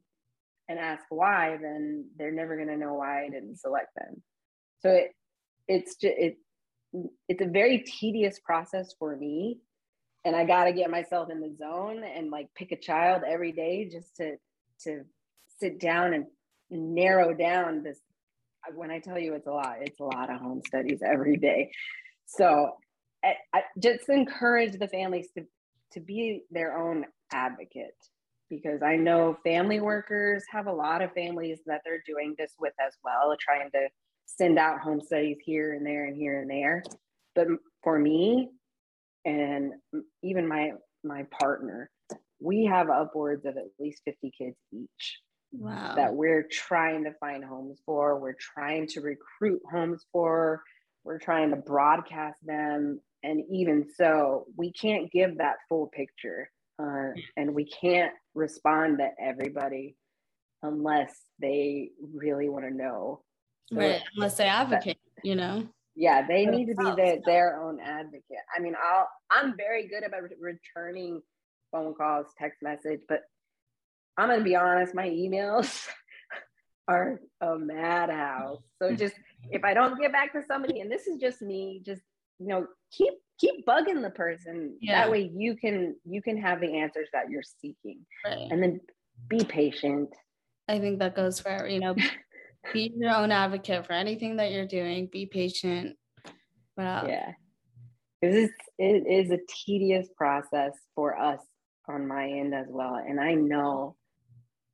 [0.67, 4.21] and ask why, then they're never going to know why I didn't select them.
[4.81, 5.11] So it,
[5.67, 6.37] it's just it,
[7.27, 9.59] it's a very tedious process for me,
[10.25, 13.51] and I got to get myself in the zone and like pick a child every
[13.51, 14.35] day just to
[14.83, 15.03] to
[15.59, 16.25] sit down and
[16.69, 17.99] narrow down this.
[18.75, 21.71] When I tell you it's a lot, it's a lot of home studies every day.
[22.25, 22.71] So
[23.23, 25.45] I, I just encourage the families to
[25.93, 27.95] to be their own advocate
[28.49, 32.73] because I know family workers have a lot of families that they're doing this with
[32.85, 33.87] as well, trying to
[34.27, 36.83] send out home studies here and there and here and there.
[37.35, 37.47] But
[37.83, 38.49] for me,
[39.25, 39.73] and
[40.21, 40.71] even my
[41.03, 41.89] my partner,
[42.39, 45.19] we have upwards of at least 50 kids each.
[45.53, 45.93] Wow.
[45.95, 50.61] That we're trying to find homes for, we're trying to recruit homes for,
[51.05, 52.99] we're trying to broadcast them.
[53.23, 56.49] And even so, we can't give that full picture.
[56.77, 59.95] Uh, and we can't respond to everybody
[60.61, 63.21] unless they really want to know
[63.71, 65.67] right, unless they advocate, you know.
[65.95, 68.23] Yeah, they need to be the, their own advocate.
[68.55, 71.21] I mean, I'll I'm very good about returning
[71.71, 73.21] phone calls, text message, but
[74.17, 75.87] I'm gonna be honest, my emails
[76.87, 78.61] are a madhouse.
[78.81, 78.95] So hmm.
[78.95, 79.15] just
[79.49, 82.01] if I don't get back to somebody, and this is just me, just
[82.39, 84.77] you know, keep keep bugging the person.
[84.81, 85.01] Yeah.
[85.01, 88.05] That way you can you can have the answers that you're seeking.
[88.25, 88.47] Right.
[88.49, 88.81] And then
[89.29, 90.09] be patient.
[90.67, 91.95] I think that goes for you know
[92.73, 95.07] be your own advocate for anything that you're doing.
[95.11, 95.95] Be patient.
[96.75, 97.05] Wow.
[97.07, 97.31] Yeah.
[98.21, 101.39] Because it is a tedious process for us
[101.87, 102.95] on my end as well.
[102.95, 103.95] And I know,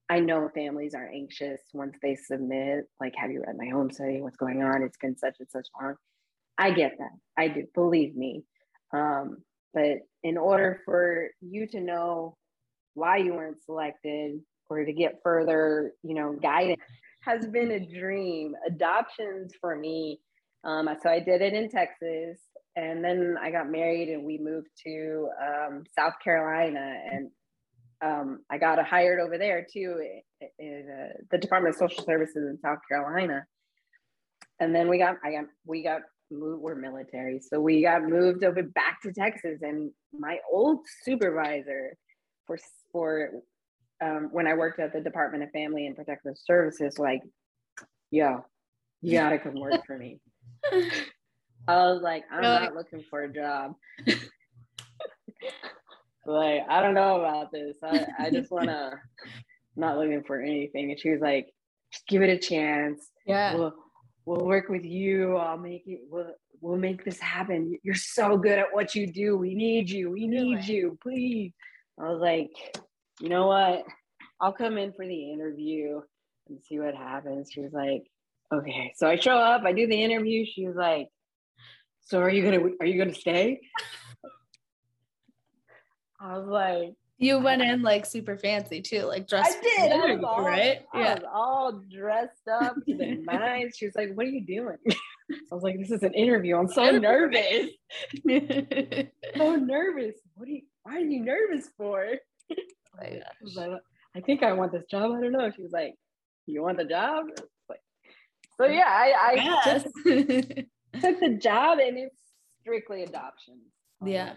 [0.10, 4.22] I know families are anxious once they submit, like, have you read my home study?
[4.22, 4.84] What's going on?
[4.84, 5.96] It's been such and such long.
[6.58, 7.12] I get that.
[7.38, 8.44] I do, believe me.
[8.94, 9.38] Um,
[9.74, 12.38] but in order for you to know
[12.94, 16.82] why you weren't selected or to get further, you know, guidance
[17.26, 18.54] has been a dream.
[18.68, 20.20] Adoptions for me.
[20.64, 22.40] Um, so I did it in Texas,
[22.76, 27.30] and then I got married, and we moved to um, South Carolina, and
[28.04, 30.02] um, I got hired over there too
[30.40, 33.46] in, in uh, the Department of Social Services in South Carolina.
[34.60, 36.62] And then we got, I got, we got moved.
[36.62, 41.96] We're military, so we got moved over back to Texas, and my old supervisor
[42.48, 42.58] for
[42.92, 43.32] for
[44.04, 47.22] um, when I worked at the Department of Family and Protective Services, like,
[48.12, 48.44] yo,
[49.02, 50.20] you gotta come work for me.
[51.68, 53.74] I was like, I'm not looking for a job.
[56.26, 57.78] like, I don't know about this.
[57.84, 59.00] I, I just wanna
[59.76, 60.92] not looking for anything.
[60.92, 61.48] And she was like,
[61.92, 63.10] just give it a chance.
[63.26, 63.56] Yeah.
[63.56, 63.74] We'll,
[64.26, 65.38] we'll work with you.
[65.38, 67.78] I'll make it, we'll, we'll make this happen.
[67.84, 69.38] You're so good at what you do.
[69.38, 70.12] We need you.
[70.12, 70.98] We need you.
[71.02, 71.54] Please.
[72.00, 72.52] I was like,
[73.22, 73.84] you know what?
[74.42, 76.02] I'll come in for the interview
[76.50, 77.50] and see what happens.
[77.52, 78.04] She was like,
[78.54, 78.94] okay.
[78.98, 80.46] So I show up, I do the interview.
[80.46, 81.08] She was like,
[82.02, 83.62] so are you gonna are you gonna stay?
[86.20, 89.58] I was like, You went in like super fancy too, like dressed.
[89.58, 89.92] I did.
[89.94, 90.80] I was all, right?
[90.94, 91.14] I Yeah.
[91.16, 93.76] was all dressed up to the nines.
[93.78, 94.96] She was like, "What are you doing?" I
[95.56, 96.58] was like, "This is an interview.
[96.58, 97.70] I'm so nervous.
[99.38, 100.16] So nervous.
[100.36, 100.62] What are you?
[100.84, 102.06] Why are you nervous for?"
[103.00, 103.72] Oh I was like,
[104.16, 105.12] I think I want this job.
[105.12, 105.52] I don't know.
[105.56, 105.96] She was like,
[106.46, 107.26] "You want the job?"
[107.70, 107.80] Like,
[108.58, 109.34] so yeah, I, I
[109.66, 109.84] Yes.
[109.84, 112.16] took, took the job, and it's
[112.62, 113.60] strictly adoption.
[114.02, 114.34] Um, yeah.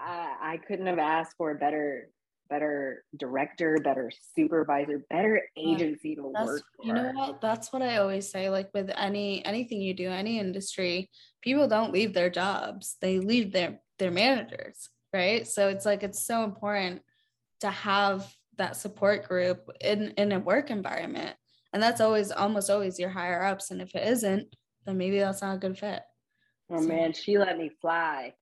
[0.00, 2.08] I, I couldn't have asked for a better
[2.50, 6.86] better director, better supervisor, better agency to That's work for.
[6.86, 7.40] you know what?
[7.40, 8.50] That's what I always say.
[8.50, 11.08] Like with any anything you do, any industry,
[11.40, 12.96] people don't leave their jobs.
[13.00, 15.46] They leave their their managers, right?
[15.46, 17.02] So it's like it's so important
[17.62, 21.34] to have that support group in in a work environment.
[21.72, 23.70] And that's always almost always your higher ups.
[23.70, 26.02] And if it isn't, then maybe that's not a good fit.
[26.70, 28.34] Oh So- man, she let me fly.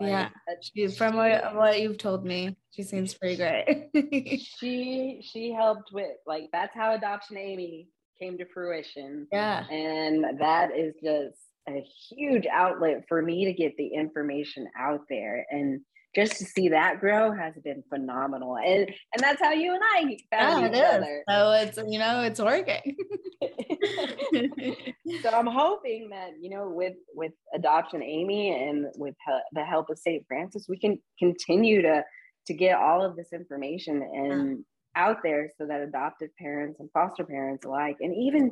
[0.00, 0.28] Like, Yeah.
[0.46, 3.90] that- She, from what, what you've told me, she seems pretty great.
[4.58, 7.88] she she helped with like that's how adoption Aimee
[8.18, 9.26] came to fruition.
[9.32, 9.66] yeah.
[9.68, 11.36] And that is just
[11.76, 15.44] a huge outlet for me to get the information out there.
[15.50, 15.80] And
[16.14, 18.56] just to see that grow has been phenomenal.
[18.56, 20.94] And and that's how you and I found Yeah, each is.
[20.94, 21.24] other.
[21.28, 22.96] So it's you know it's working.
[25.22, 29.90] so I'm hoping that you know with with adoption Aimee and with he- the help
[29.90, 30.24] of St.
[30.26, 32.04] Francis, we can continue to
[32.46, 34.64] to get all of this information and
[34.96, 38.50] out there so that adoptive parents and foster parents alike, and even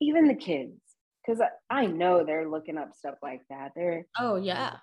[0.00, 0.74] even the kids,
[1.26, 3.72] because I, know they're looking up stuff like that.
[3.74, 4.76] They're oh yeah,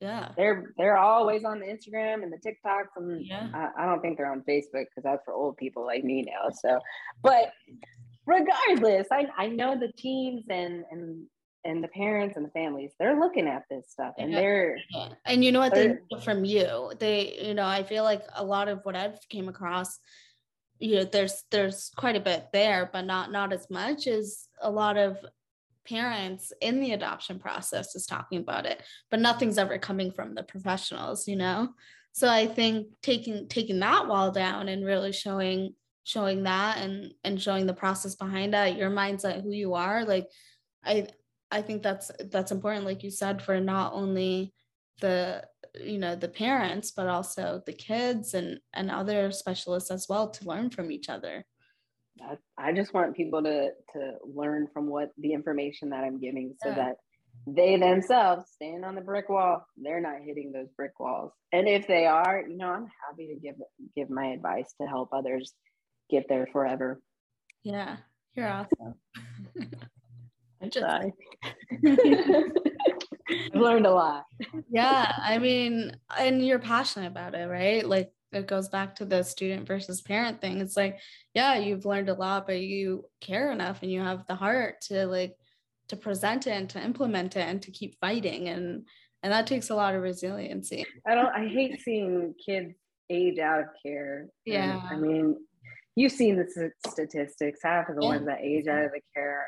[0.00, 3.48] yeah, they're they're always on the Instagram and the TikToks, and Yeah.
[3.54, 6.50] I, I don't think they're on Facebook because that's for old people like me now.
[6.50, 6.80] So,
[7.22, 7.52] but
[8.26, 11.26] regardless, I I know the teams and and
[11.64, 14.40] and the parents and the families they're looking at this stuff and Yeah.
[14.40, 14.78] they're.
[15.26, 16.92] And you know what they from you?
[16.98, 19.98] They you know I feel like a lot of what I've came across,
[20.78, 24.70] you know, there's there's quite a bit there, but not not as much as a
[24.70, 25.18] lot of
[25.90, 30.42] parents in the adoption process is talking about it but nothing's ever coming from the
[30.42, 31.68] professionals you know?
[32.12, 35.74] So i think taking taking that wall down and really showing
[36.04, 40.26] showing that and and showing the process behind that your mindset who you are like
[40.84, 41.06] i
[41.50, 44.52] i think that's that's important like you said for not only
[45.00, 45.44] the
[45.80, 50.48] you know the parents but also the kids and and other specialists as well to
[50.48, 51.44] learn from each other
[52.22, 52.36] I,
[52.68, 56.68] I just want people to to learn from what the information that I'm giving so
[56.70, 56.74] Yeah.
[56.76, 56.96] that
[57.46, 61.32] they themselves stand on the brick wall they're not hitting those brick walls.
[61.52, 63.54] And if they are you know i'm happy to give
[63.96, 65.54] give my advice to help others
[66.10, 67.00] get there forever.
[67.62, 67.96] Yeah
[68.34, 68.94] you're awesome.
[70.62, 70.86] I just
[73.54, 74.24] i've learned a lot.
[74.68, 77.86] Yeah i mean and you're passionate about it right?
[77.88, 80.98] Like it goes back to the student versus parent thing it's like
[81.34, 85.06] yeah you've learned a lot but you care enough and you have the heart to
[85.06, 85.34] like
[85.88, 88.86] to present it and to implement it and to keep fighting and
[89.22, 92.74] and that takes a lot of resiliency i don't i hate seeing kids
[93.10, 94.80] age out of care And, Yeah.
[94.90, 95.36] i mean
[95.96, 98.08] you've seen the statistics half of the Yeah.
[98.08, 99.44] ones that age out of the care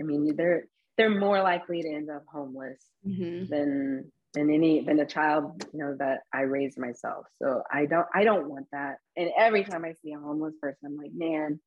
[0.00, 0.64] i mean they're
[0.98, 3.48] they're more likely to end up homeless Mhm.
[3.48, 7.26] than than any than a child you know that I raised myself.
[7.42, 8.98] So I don't I don't want that.
[9.16, 11.58] And every time I see a homeless person, I'm like, man,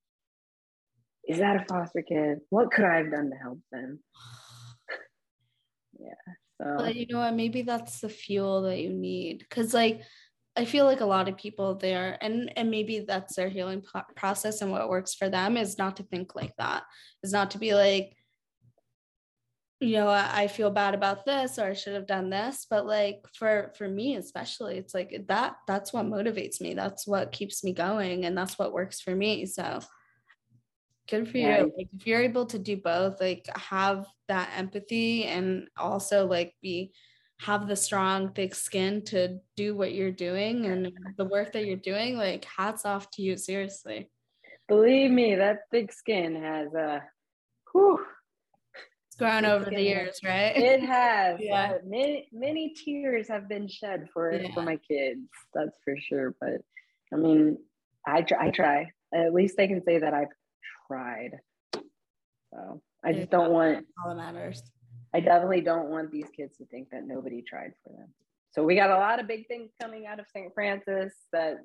[1.28, 2.40] is that a foster kid?
[2.50, 4.00] What could I have done to help them?
[6.00, 6.34] yeah.
[6.62, 7.34] So But you know what?
[7.34, 9.50] Maybe that's the fuel that you need.
[9.50, 10.04] Cause like
[10.56, 14.02] I feel like a lot of people there, and and maybe that's their healing pro-
[14.16, 16.84] process, and what works for them is not to think like that.
[17.24, 18.14] Is not to be like,
[19.80, 22.66] you know, I, I feel bad about this, or I should have done this.
[22.70, 25.56] But like for for me especially, it's like that.
[25.68, 26.74] That's what motivates me.
[26.74, 29.46] That's what keeps me going, and that's what works for me.
[29.46, 29.80] So
[31.10, 31.60] good for Yeah.
[31.60, 31.74] you.
[31.78, 36.94] Like if you're able to do both, like have that empathy and also like be
[37.40, 41.78] have the strong thick skin to do what you're doing and the work that you're
[41.78, 44.12] doing like hats off to you seriously
[44.70, 47.04] believe me, that thick skin has a
[47.72, 48.06] whew, it's
[49.20, 51.74] grown over the years right it has Yeah.
[51.74, 54.54] uh, many many tears have been shed for Yeah.
[54.54, 56.36] for my kids, that's for sure.
[56.42, 56.62] But
[57.14, 57.58] I mean,
[58.08, 58.92] I try I try.
[59.14, 60.34] at least they can say that I've
[60.88, 61.32] tried.
[62.54, 64.64] So I just don't want all that matters.
[65.14, 68.10] I definitely don't want these kids to think that nobody tried for them.
[68.52, 70.52] So we got a lot of big things coming out of St.
[70.54, 71.58] Francis that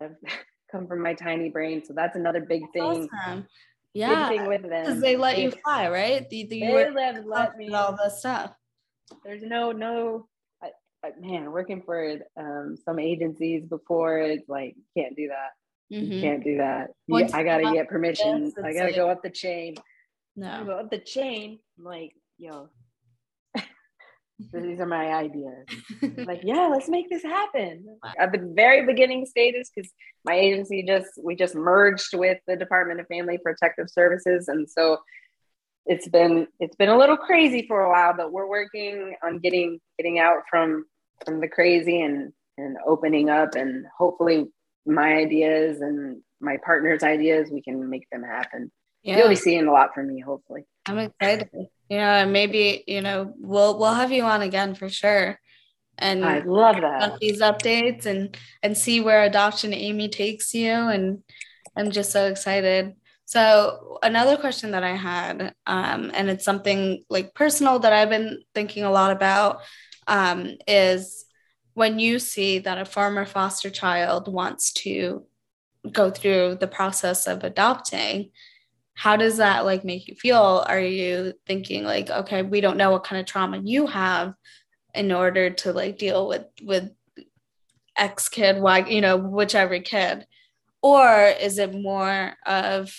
[0.00, 0.12] have
[0.72, 1.82] come from my tiny brain.
[1.84, 3.08] So that's another big thing.
[3.26, 3.46] Awesome.
[3.94, 6.28] Yeah, with them because they let you fly, right?
[6.28, 8.52] The, the, they were let, let me all this stuff.
[9.24, 10.28] There's no no.
[10.62, 10.70] I,
[11.04, 15.96] I, man, working for um, some agencies before, it's like can't do that.
[15.96, 16.12] Mhm.
[16.12, 16.90] You can't do that.
[17.06, 18.52] You- I gotta get permission.
[18.62, 19.76] I gotta like- go up the chain.
[20.36, 20.64] No.
[20.64, 21.58] go up the chain.
[21.78, 22.68] I'm like, yo,
[24.38, 25.66] these are my ideas.
[26.26, 27.84] like, yeah, let's make this happen.
[28.18, 29.90] At the very beginning stages, because
[30.24, 34.98] my agency just we just merged with the Department of Family Protective Services, and so
[35.86, 39.80] it's been it's been a little crazy for a while, but we're working on getting
[39.98, 40.84] getting out from
[41.24, 44.46] from the crazy and and opening up, and hopefully
[44.86, 48.70] my ideas and my partner's ideas we can make them happen.
[49.02, 49.18] Yeah.
[49.18, 50.64] You'll be seeing a lot from me, hopefully.
[50.86, 51.48] I'm excited.
[51.88, 55.38] You know, and maybe you know we'll we'll have you on again for sure,
[55.96, 57.18] and I love that.
[57.20, 60.72] these updates and and see where adoption Aimee takes you.
[60.72, 61.22] And
[61.76, 62.92] I'm just so excited.
[63.24, 68.38] So another question that I had, um, and it's something like personal that I've been
[68.54, 69.60] thinking a lot about,
[70.06, 71.26] um, is
[71.74, 75.26] when you see that a former foster child wants to
[75.92, 78.30] go through the process of adopting
[78.98, 80.64] how does that like make you feel?
[80.66, 84.34] Are you thinking like okay we don't know what kind of trauma you have
[84.92, 86.90] in order to like deal with with
[87.96, 90.26] x kid y you know whichever kid?
[90.82, 91.06] Or
[91.40, 92.92] is it more of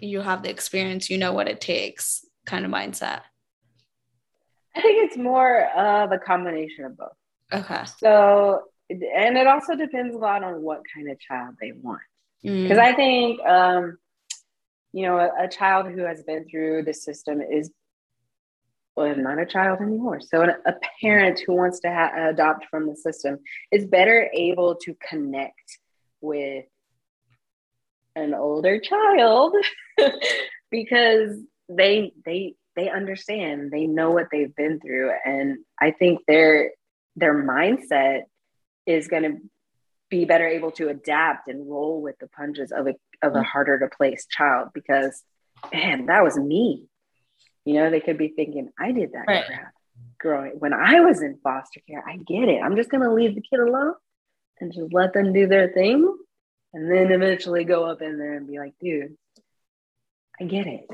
[0.00, 3.20] you have the experience you know what it takes kind of mindset?
[4.74, 7.16] I think it's more of a combination of both.
[7.52, 7.84] okay.
[7.98, 12.00] So, and it also depends a lot on what kind of child they want.
[12.44, 13.98] Mm, Because I think, um,
[14.92, 17.70] you know, a, a child who has been through the system is,
[18.96, 20.20] well, not a child anymore.
[20.20, 23.38] So, an, a parent who wants to ha- adopt from the system
[23.70, 25.78] is better able to connect
[26.20, 26.64] with
[28.16, 29.54] an older child
[30.70, 36.72] because they they they understand they know what they've been through and i think their
[37.16, 38.22] their mindset
[38.86, 39.36] is going to
[40.10, 43.44] be better able to adapt and roll with the punches of a of a mm.
[43.44, 45.22] harder to place child because
[45.72, 46.86] man that was me.
[47.64, 49.44] You know they could be thinking i did that Right.
[49.44, 49.72] crap
[50.18, 52.60] growing when i was in foster care i get it.
[52.62, 53.94] I'm just going to leave the kid alone
[54.60, 56.16] and just let them do their thing
[56.72, 59.16] and then eventually go up in there and be like dude
[60.40, 60.86] i get it.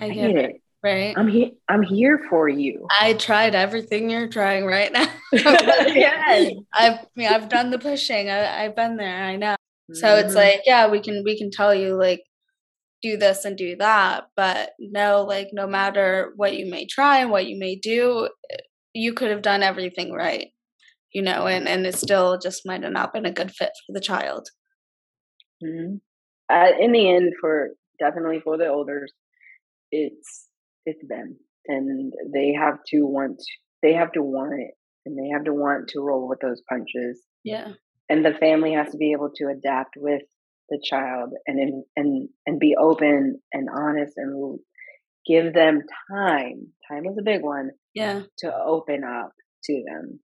[0.00, 0.50] I i get get it.
[0.50, 0.62] it.
[0.82, 1.14] Right.
[1.16, 2.86] I'm here i'm here for you.
[2.90, 5.06] I tried everything you're trying right now.
[5.32, 6.52] Yes.
[6.72, 8.30] i've I mean, i've done the pushing.
[8.30, 9.24] I, i've been there.
[9.24, 9.55] I know
[9.92, 10.36] So it's Mhm.
[10.36, 12.22] like, yeah, we can we can tell you like
[13.02, 17.30] do this and do that, but no, like no matter what you may try and
[17.30, 18.28] what you may do,
[18.94, 20.48] you could have done everything right,
[21.12, 23.92] you know, and and it still just might have not been a good fit for
[23.94, 24.48] the child.
[25.62, 26.00] Mhm.
[26.50, 29.12] Uh, in the end, for definitely for the elders,
[29.92, 30.48] it's
[30.86, 33.42] it's them, and they have to want
[33.82, 34.74] they have to want it,
[35.06, 37.74] and they have to want to roll with those punches, Yeah,
[38.08, 40.22] and the family has to be able to adapt with
[40.70, 44.58] the child, and and and be open and honest, and
[45.26, 46.68] give them time.
[46.90, 49.32] Time is a big one yeah, to open up
[49.64, 50.20] to them.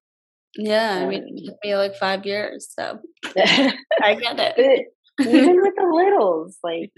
[0.57, 1.01] yeah.
[1.03, 2.99] I mean, Um, it took me like five years, so
[3.37, 4.87] I get it.
[5.21, 6.91] even with the littles, like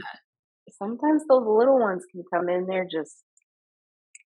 [0.78, 3.14] sometimes those little ones can come in there just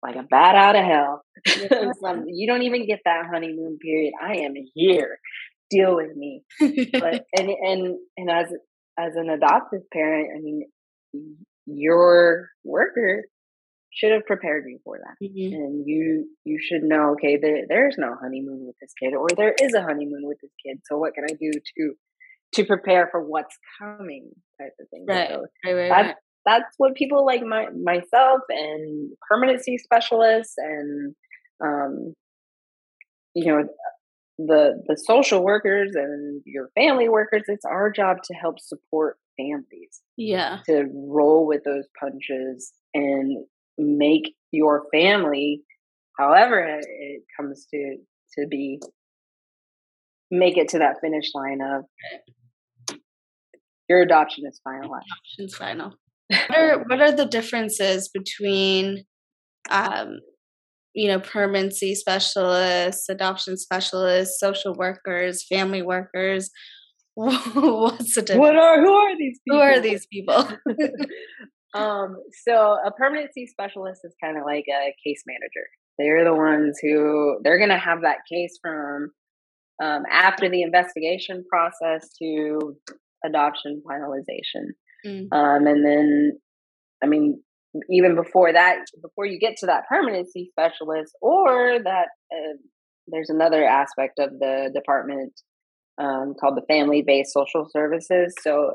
[0.03, 1.23] like a bat out of hell.
[2.27, 4.13] You don't even get that honeymoon period.
[4.23, 5.19] I am here.
[5.71, 6.43] Deal with me.
[6.61, 8.47] But and and and as
[8.99, 10.65] as an adoptive parent, I mean,
[11.67, 13.25] your worker
[13.93, 15.53] should have prepared you for that Mhm.
[15.55, 19.55] and you you should know okay there, there's no honeymoon with this kid or there
[19.61, 21.95] is a honeymoon with this kid so what can i do to
[22.53, 26.17] to prepare for what's coming type of thing Right, so Right, right, that's right.
[26.45, 31.15] that's what people like my myself and permanency specialists and
[31.65, 32.15] um
[33.35, 33.67] you know
[34.39, 40.01] the the social workers and your family workers it's our job to help support families
[40.17, 43.45] Yeah, to roll with those punches and
[43.77, 45.63] make your family
[46.17, 47.97] however it, comes to
[48.39, 48.81] to be
[50.31, 51.85] make it to that finish line of
[53.89, 55.95] your adoption is finalized options final.
[56.29, 59.05] What are what are the differences between
[59.71, 60.19] um
[60.95, 66.51] you know permanency specialists, adoption specialists, social workers, family workers?
[67.15, 68.39] What's the difference?
[68.39, 69.59] What are who are these people?
[69.59, 70.49] Who are these people?
[71.75, 72.17] um,
[72.47, 75.67] so a permanency specialist is kind of like a case manager.
[75.99, 79.11] They're the ones who they're going to have that case from
[79.83, 82.77] um, after the investigation process to
[83.25, 84.67] adoption finalization.
[85.05, 85.33] Mm.
[85.33, 86.39] Um, and then,
[87.03, 87.43] I mean,
[87.91, 92.57] even before that, before you get to that permanency specialist, or that uh,
[93.07, 95.33] there's another aspect of the department
[95.99, 98.35] um, called the family based social services.
[98.43, 98.75] So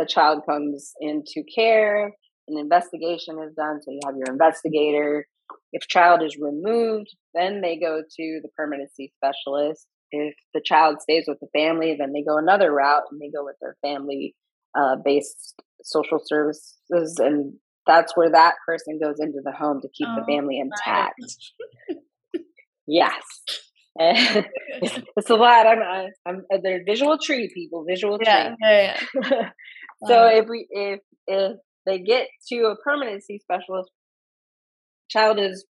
[0.00, 2.12] a child comes into care,
[2.48, 3.80] an investigation is done.
[3.82, 5.26] So you have your investigator.
[5.72, 9.86] If child is removed, then they go to the permanency specialist.
[10.10, 13.44] If the child stays with the family, then they go another route and they go
[13.44, 14.34] with their family
[14.78, 17.16] uh, based social services.
[17.18, 17.54] And
[17.86, 21.20] that's where that person goes into the home to keep oh, the family intact.
[22.86, 23.22] yes.
[23.96, 25.66] it's a lot.
[25.66, 28.26] I'm, I'm, uh, they're visual tree people, visual tree.
[28.26, 29.50] Yeah, yeah, yeah.
[30.06, 31.56] so if we, if, if
[31.86, 33.90] they get to a permanency specialist,
[35.08, 35.64] child is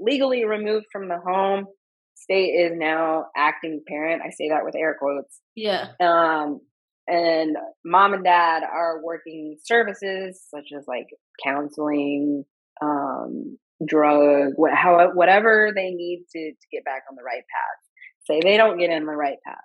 [0.00, 1.66] legally removed from the home.
[2.14, 4.22] State is now acting parent.
[4.24, 5.40] I say that with air quotes.
[5.54, 5.88] Yeah.
[6.00, 6.60] Um,
[7.08, 11.06] and mom and dad are working services such as like
[11.44, 12.44] counseling,
[12.82, 18.24] um, drug, what, how, whatever they need to, to get back on the right path.
[18.24, 19.56] Say they don't get in the right path.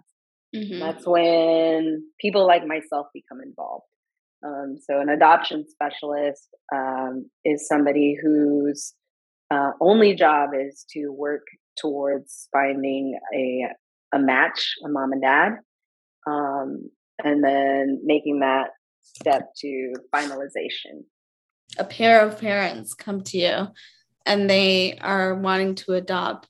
[0.56, 0.80] Mm-hmm.
[0.80, 3.86] That's when people like myself become involved.
[4.46, 8.94] Um, so, an adoption specialist um, is somebody whose
[9.52, 11.44] uh, only job is to work
[11.80, 13.68] towards finding a
[14.14, 15.52] a match, a mom and dad,
[16.28, 16.89] um,
[17.24, 21.03] and then making that step to finalization.
[21.78, 23.67] A pair of parents come to you
[24.26, 26.47] and they are wanting to adopt.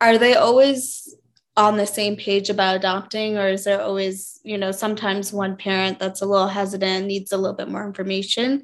[0.00, 1.16] Are they always
[1.56, 5.98] on the same page about adopting or is there always you know sometimes one parent
[5.98, 8.62] that's a little hesitant needs a little bit more information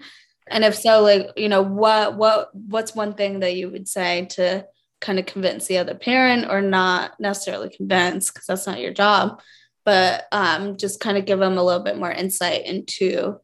[0.49, 4.27] and if so like you know what what what's one thing that you would say
[4.27, 4.67] to
[5.01, 9.41] kind of convince the other parent or not necessarily convince because that's not your job
[9.85, 13.41] but um, just kind of give them a little bit more insight into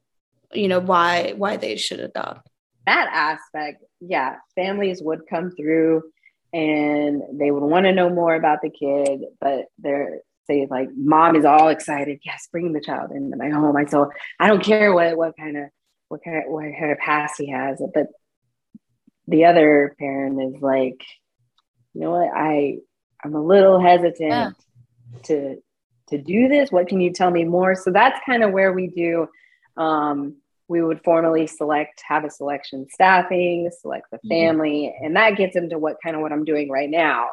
[0.53, 2.49] you know why why they should adopt.
[2.87, 6.03] That aspect yeah families would come through
[6.53, 11.35] and they would want to know more about the kid but they're say like mom
[11.35, 13.77] is all excited yes bring the child into my home.
[13.77, 15.65] I so i don't care what what kind of
[16.09, 18.07] what kind of, what kind of past he has but
[19.27, 21.03] the other parent is like
[21.95, 22.31] you know what?
[22.35, 22.77] I
[23.25, 24.51] i'm a little hesitant yeah.
[25.25, 25.57] to
[26.09, 26.71] to do this?
[26.71, 27.75] What can you tell me more?
[27.75, 29.29] So that's kind of where we do.
[29.77, 30.37] Um,
[30.69, 34.29] we would formally select, have a selection staffing, select the mm-hmm.
[34.29, 35.07] family, mm-hmm.
[35.07, 37.29] and that gets into what kind of what I'm doing right now.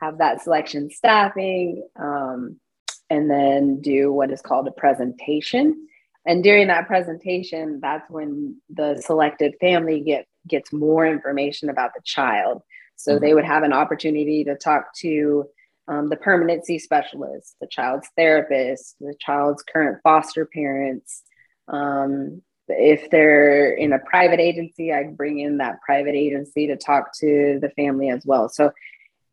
[0.00, 2.60] Have that selection staffing, um,
[3.08, 5.86] and then do what is called a presentation.
[6.26, 12.02] And during that presentation, that's when the selected family get gets more information about the
[12.04, 12.62] child.
[12.96, 13.24] So mm-hmm.
[13.24, 15.46] they would have an opportunity to talk to
[15.88, 21.22] um, the permanency specialist, the child's therapist, the child's current foster parents.
[21.68, 27.16] Um, if they're in a private agency, I bring in that private agency to talk
[27.20, 28.48] to the family as well.
[28.48, 28.72] So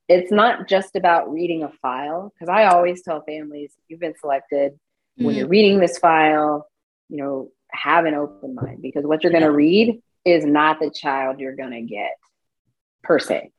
[0.07, 4.73] it's not just about reading a file, because I always tell families, you've been selected.
[4.73, 5.25] Mm-hmm.
[5.25, 6.67] When you're reading this file,
[7.09, 10.91] you know, have an open mind because what you're going to read is not the
[10.91, 12.11] child you're going to get
[13.03, 13.51] per se.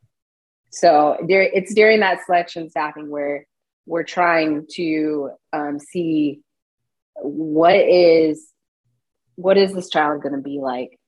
[0.75, 3.47] So it's during that selection staffing where
[3.87, 6.41] we're trying to um, see
[7.16, 8.49] what is
[9.37, 10.99] what is this child going to be like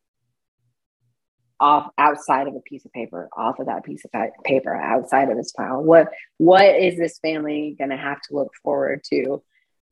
[1.58, 4.10] off outside of a piece of paper off of that piece of
[4.44, 8.52] paper outside of this file what what is this family going to have to look
[8.62, 9.42] forward to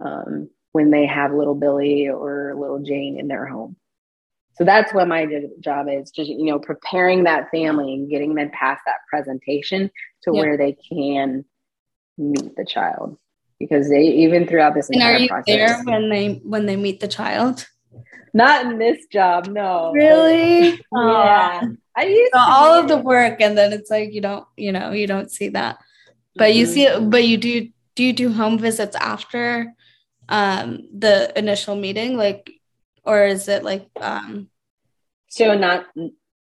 [0.05, 3.77] um, when they have little billy or little jane in their home
[4.57, 5.27] so that's what my
[5.61, 9.91] job is just you know preparing that family and getting them past that presentation
[10.23, 10.45] to yep.
[10.45, 11.45] where they can
[12.19, 13.19] meet the child.
[13.59, 17.01] Because they even throughout this and are you process, there when they when they meet
[17.01, 17.67] the child?
[18.33, 19.93] Not in this job no.
[19.93, 20.81] Really?
[20.93, 21.63] Yeah.
[21.97, 24.91] I used so all of the work and then it's like you don't you know
[24.91, 25.79] you don't see that.
[26.35, 26.59] But mm-hmm.
[26.59, 29.73] you see it but you do do you do home visits after
[30.29, 32.17] um the initial meeting?
[32.17, 32.51] Like
[33.05, 34.49] or is it like um
[35.29, 35.87] so not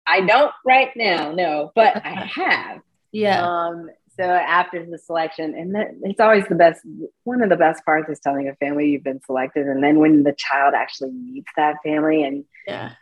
[0.07, 2.81] i don't right now no but i have
[3.13, 6.81] yeah um so after the selection and that, it's always the best
[7.25, 10.23] one of the best parts is telling a family you've been selected and then when
[10.23, 12.93] the child actually meets that family and yeah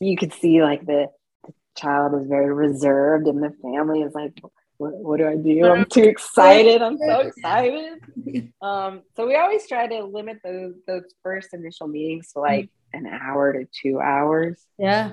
[0.00, 1.06] you could see like the,
[1.46, 4.32] the child is very reserved and the family is like
[4.80, 5.66] what, what do I do?
[5.66, 6.80] I'm too excited.
[6.80, 7.98] I'm so excited.
[8.62, 13.06] Um, so we always try to limit those those first initial meetings to like an
[13.06, 14.58] hour to two hours.
[14.78, 15.12] Yeah.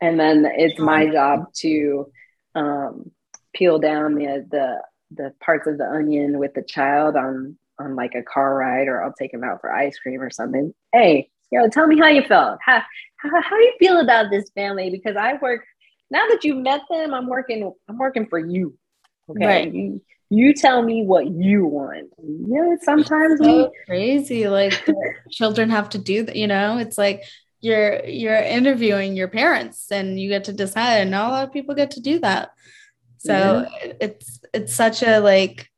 [0.00, 2.10] And then it's my job to
[2.54, 3.10] um,
[3.54, 4.82] peel down the, the
[5.14, 9.02] the parts of the onion with the child on on like a car ride, or
[9.02, 10.74] I'll take him out for ice cream or something.
[10.92, 12.58] Hey, you know, tell me how you felt.
[12.64, 12.82] How
[13.16, 14.90] how, how do you feel about this family?
[14.90, 15.64] Because I work
[16.10, 17.14] now that you've met them.
[17.14, 17.72] I'm working.
[17.88, 18.76] I'm working for you.
[19.30, 19.46] Okay.
[19.46, 19.72] Right.
[19.72, 20.00] You,
[20.32, 22.08] you tell me what you want.
[22.18, 24.48] Yeah, sometimes so we crazy.
[24.48, 24.72] Like
[25.30, 27.22] children have to do that, you know, it's like
[27.60, 31.00] you're you're interviewing your parents and you get to decide.
[31.00, 32.50] And not a lot of people get to do that.
[33.18, 33.92] So yeah.
[34.00, 35.68] it's it's such a like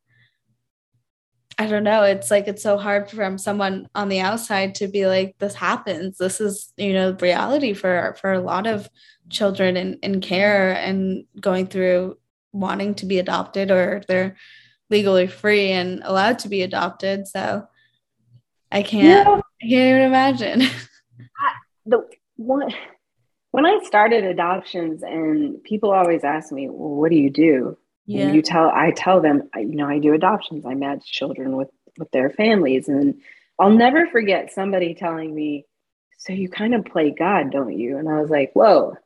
[1.59, 2.05] I don't know.
[2.05, 6.19] It's like it's so hard from someone on the outside to be like, this happens.
[6.19, 8.89] This is, you know, reality for for a lot of
[9.31, 12.19] children in, in care and going through
[12.55, 14.37] wanting to be adopted or they're
[14.89, 17.27] legally free and allowed to be adopted.
[17.27, 17.67] So
[18.71, 19.29] I can't.
[19.29, 20.63] I can't even imagine.
[21.87, 22.73] the one
[23.51, 27.79] when I started adoptions and people always ask me, well, what do you do?
[28.07, 28.27] Yeah.
[28.27, 30.67] And you tell I tell them, you know, I do adoptions.
[30.67, 32.89] I match children with with their families.
[32.89, 33.21] And
[33.59, 35.67] I'll never forget somebody telling me,
[36.19, 37.99] so you kind of play God, don't you?
[37.99, 38.97] And I was like, whoa,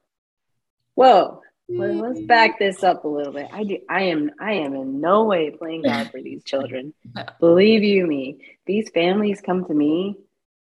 [0.95, 2.01] whoa, well, mm-hmm.
[2.01, 3.49] let's back this up a little bit.
[3.53, 3.79] I do.
[3.89, 4.31] I am.
[4.41, 6.95] I am in no way playing God for these children.
[7.41, 10.17] Believe you me, these families come to me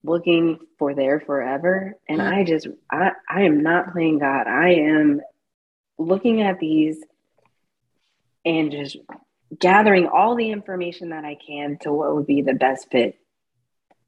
[0.04, 2.22] looking for their forever, and.
[2.22, 2.46] I mm-hmm.
[2.46, 2.68] just.
[2.92, 3.12] I.
[3.28, 4.48] I am not playing God.
[4.48, 5.22] I am
[5.98, 6.98] looking at these
[8.46, 8.98] and just
[9.60, 13.18] gathering all the information that I can to what would be the best fit.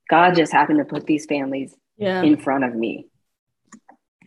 [0.09, 2.21] God just happened to put these families yeah.
[2.21, 3.07] in front of me.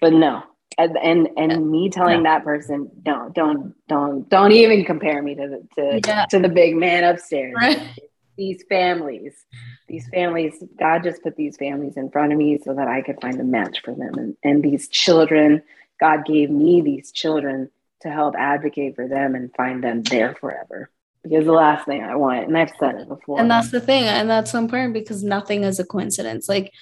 [0.01, 0.43] But no,
[0.79, 1.59] and and, and yeah.
[1.59, 2.37] me telling yeah.
[2.39, 6.25] that person don't don't don't don't even compare me to the to, yeah.
[6.27, 7.83] to the big man upstairs right.
[8.37, 9.45] these families
[9.89, 13.21] these families god just put these families in front of me so that i could
[13.21, 15.63] find a match for them and, and these children
[16.01, 17.69] god gave me these children
[18.01, 20.89] to help advocate for them and find them there forever
[21.25, 24.05] because the last thing i want and i've said it before and that's the thing
[24.05, 26.73] and that's so important because nothing is a coincidence like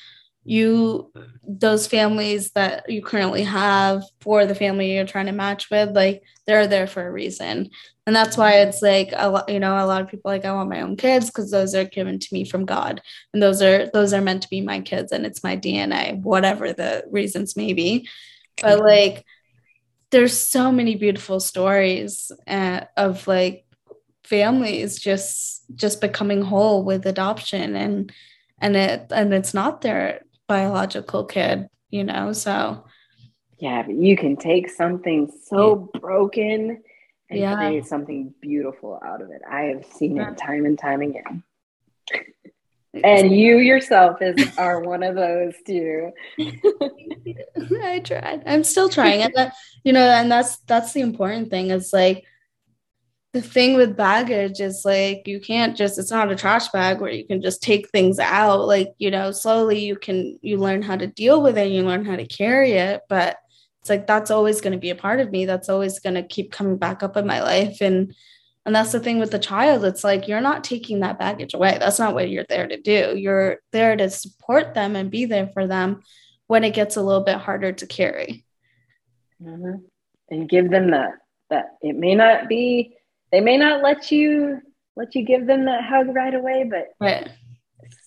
[0.47, 5.95] you those families that you currently have for the family you're trying to match with
[5.95, 7.71] like they're there for a reason.
[8.07, 10.53] And that's why it's like a lot you know a lot of people like i
[10.53, 13.03] want my own kids because those are given to me from god.
[13.33, 16.73] And those are those are meant to be my kids and it's my dna whatever
[16.73, 18.09] the reasons may be.
[18.63, 19.25] But like
[20.11, 23.67] there's so many beautiful stories uh, of like
[24.25, 28.13] families just just becoming whole with adoption and
[28.61, 32.33] and it and it's not their biological kid, you know?
[32.33, 32.85] So,
[33.59, 36.83] yeah, but you can take something so broken
[37.31, 37.57] and yeah.
[37.57, 39.43] create something beautiful out of it.
[39.49, 41.43] I have seen it time and time again.
[43.03, 46.13] and you yourself is are one of those too.
[46.39, 48.43] I tried.
[48.47, 49.23] I'm still trying.
[49.23, 51.71] And that, you know, and that's that's the important thing.
[51.71, 52.25] Is like
[53.33, 57.11] the thing with baggage is like you can't just it's not a trash bag where
[57.11, 58.67] you can just take things out.
[58.67, 62.05] Like you know slowly you can you learn how to deal with it you learn
[62.05, 63.37] how to carry it but
[63.87, 65.45] it's like that's always going to be a part of me.
[65.45, 67.81] That's always going to keep coming back up in my life.
[67.81, 68.13] And
[68.65, 69.85] and that's the thing with the child.
[69.85, 71.77] It's like you're not taking that baggage away.
[71.79, 73.15] That's not what you're there to do.
[73.17, 76.03] You're there to support them and be there for them
[76.49, 78.45] when it gets a little bit harder to carry.
[79.41, 79.85] Mm-hmm.
[80.31, 81.13] and give them that
[81.51, 82.97] that it may not be
[83.33, 84.61] they may not let you
[84.97, 87.29] let you give them that hug right away, but right.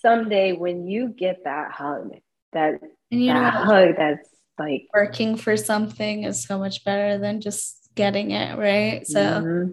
[0.02, 2.16] someday when you get that hug,
[2.54, 7.18] that and you that know, hug that's like working for something is so much better
[7.18, 9.06] than just getting it, right?
[9.06, 9.72] So mm-hmm.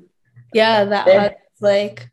[0.53, 2.11] yeah, that hug like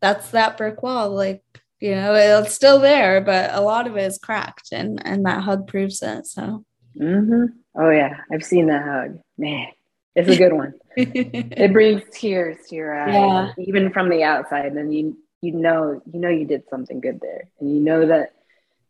[0.00, 1.10] that's that brick wall.
[1.10, 1.42] Like,
[1.80, 5.42] you know, it's still there, but a lot of it is cracked and and that
[5.42, 6.26] hug proves it.
[6.26, 6.64] So
[6.98, 7.44] mm-hmm.
[7.78, 9.18] oh yeah, I've seen that hug.
[9.36, 9.68] Man,
[10.14, 10.74] it's a good one.
[10.96, 13.64] it brings tears to your eyes, yeah.
[13.64, 14.72] even from the outside.
[14.72, 18.34] And you you know you know you did something good there, and you know that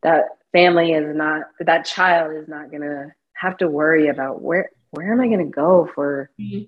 [0.02, 5.12] that family is not that child is not gonna have to worry about where where
[5.12, 6.64] am I gonna go for mm-hmm.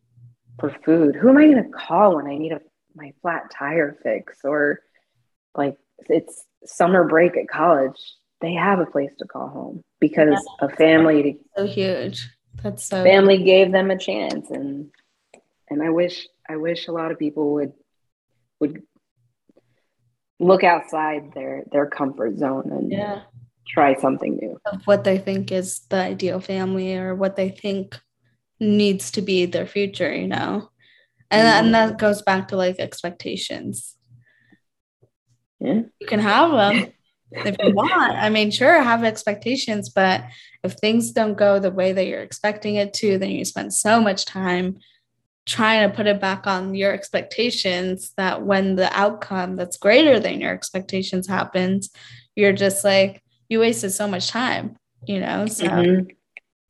[0.61, 1.16] for food?
[1.16, 2.61] Who am I gonna call when I need a
[2.95, 4.80] my flat tire fix or
[5.55, 5.76] like
[6.09, 8.14] it's summer break at college?
[8.41, 10.66] They have a place to call home because yeah.
[10.66, 12.28] a family so huge
[12.62, 14.91] that's so family gave them a chance and
[15.69, 17.73] and I wish I wish a lot of people would
[18.61, 18.83] would
[20.39, 23.23] look outside their their comfort zone and yeah.
[23.69, 24.59] try something new.
[24.67, 27.99] Of what they think is the ideal family or what they think
[28.61, 30.71] needs to be their future, you know.
[31.31, 31.67] And, mm-hmm.
[31.67, 33.97] and that goes back to like expectations.
[35.61, 35.83] Yeah.
[35.99, 36.93] You can have them
[37.33, 37.93] if you want.
[38.12, 40.25] I mean, sure, have expectations, but
[40.62, 44.01] if things don't go the way that you're expecting it to, then you spend so
[44.01, 44.79] much time
[45.47, 50.41] trying to put it back on your expectations that when the outcome that's greater than
[50.41, 51.91] your expectations happens,
[52.35, 54.77] you're just like, you wasted so much time,
[55.07, 55.47] you know?
[55.47, 56.11] So Mhm.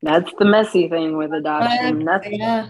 [0.03, 2.01] That's the messy thing with adoption.
[2.01, 2.69] Nothing, yeah.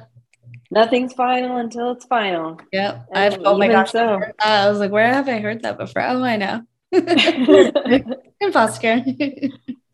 [0.71, 2.59] nothing's final until it's final.
[2.73, 3.07] Yep.
[3.13, 3.91] And I've oh my gosh.
[3.91, 4.21] so.
[4.23, 6.03] Uh, I was like, where have I heard that before?
[6.03, 6.63] Oh, I know.
[8.41, 9.05] Imposter.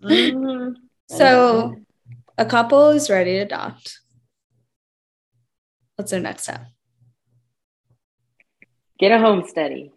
[0.02, 0.74] Mhm.
[1.08, 1.74] so
[2.36, 4.01] a couple is ready to adopt.
[6.02, 6.66] What's their next step?
[8.98, 9.92] Get a home study.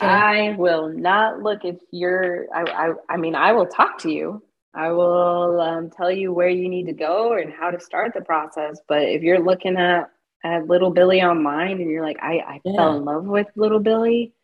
[0.00, 2.46] Get I will not look if you're.
[2.52, 2.92] I, I.
[3.08, 4.42] I mean, I will talk to you.
[4.74, 8.20] I will um, tell you where you need to go and how to start the
[8.22, 8.80] process.
[8.88, 10.10] But if you're looking at
[10.42, 12.74] at little Billy online and you're like, I, I Yeah.
[12.74, 14.34] fell in love with little Billy.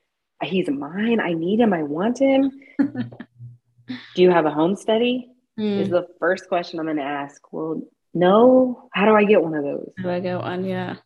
[0.44, 1.18] He's mine.
[1.18, 1.72] I need him.
[1.72, 2.52] I want him.
[2.78, 5.28] Do you have a home study?
[5.58, 5.92] Is Hmm.
[5.92, 7.42] the first question I'm going to ask.
[7.52, 7.82] Well,
[8.14, 8.88] no.
[8.92, 9.90] How do I get one of those?
[10.02, 10.64] Do I get one?
[10.64, 10.96] Yeah.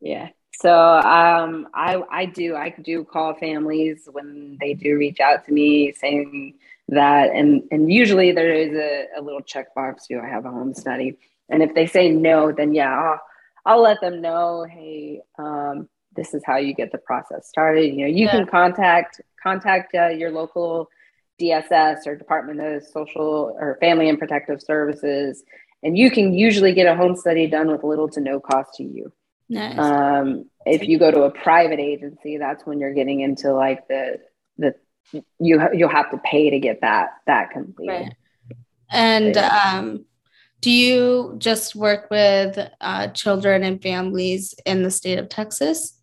[0.00, 0.28] Yeah.
[0.60, 5.52] So um, I I do I do call families when they do reach out to
[5.52, 6.54] me saying
[6.88, 10.06] that, and and usually there is a, a little checkbox.
[10.08, 11.18] Do I have a home study?
[11.48, 13.20] And if they say no, then yeah, I'll,
[13.66, 14.64] I'll let them know.
[14.64, 17.94] Hey, um, this is how you get the process started.
[17.94, 20.88] You know, you can contact contact uh, your local
[21.40, 25.42] DSS or Department of Social or Family and Protective Services,
[25.84, 28.82] and you can usually get a home study done with little to no cost to
[28.82, 29.12] you.
[29.50, 29.78] Nice.
[29.78, 34.18] Um, if you go to a private agency, that's when you're getting into like the
[34.56, 34.74] the
[35.38, 37.92] you you'll have to pay to get that that completed.
[37.92, 38.12] Right.
[38.90, 40.04] And um,
[40.62, 46.00] do you just work with uh, children and families in the state of Texas?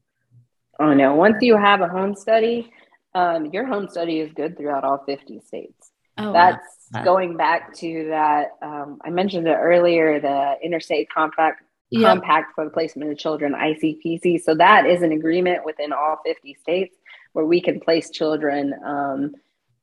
[0.80, 1.16] Oh no!
[1.16, 2.72] Once you have a home study,
[3.16, 5.92] um, your home study is good throughout all 50 states.
[6.20, 6.34] Oh.
[6.34, 6.81] That's Wow.
[7.04, 8.52] Going back to that.
[8.62, 12.10] Um, I mentioned it earlier, the Interstate Compact Yep.
[12.10, 14.42] Compact for the Placement of Children (ICPC).
[14.42, 16.96] So that is an agreement within all 50 states
[17.34, 19.34] where we can place children um,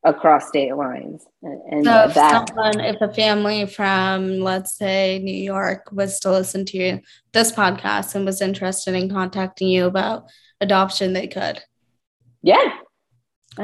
[0.05, 5.19] across state lines, and, and So if that someone, if a family from, let's say,
[5.23, 7.01] New York was to listen to
[7.33, 10.31] this podcast and was interested in contacting you about
[10.63, 11.61] adoption, they could.
[12.43, 12.79] yeah,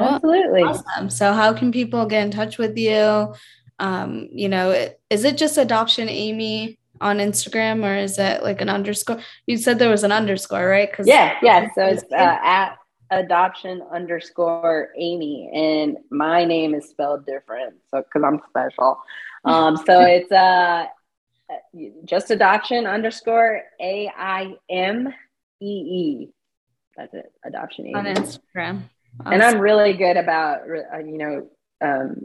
[0.01, 0.63] Absolutely.
[0.63, 1.09] Awesome.
[1.09, 3.33] So how can people get in touch with you?
[3.79, 8.69] Um, you know, is it just adoption Aimee on Instagram or is it like an
[8.69, 9.19] underscore?
[9.47, 10.89] You said there was an underscore, right?
[10.89, 11.67] Because Yeah, yeah.
[11.75, 12.77] So it's uh, at
[13.11, 18.99] adoption underscore Aimee, and my name is spelled different, so because I'm special.
[19.47, 20.87] Um, so it's uh
[22.03, 25.13] just adoption underscore A I M
[25.61, 26.29] E E.
[26.97, 27.31] That's it.
[27.45, 28.39] Adoption Aimee on Aimee.
[29.19, 29.33] Instagram.
[29.33, 30.61] And I'm really good about
[30.93, 31.47] uh, you know
[31.81, 32.21] um,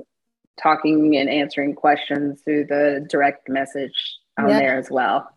[0.62, 4.58] talking and answering questions through the direct message on Yeah.
[4.58, 5.28] there as well.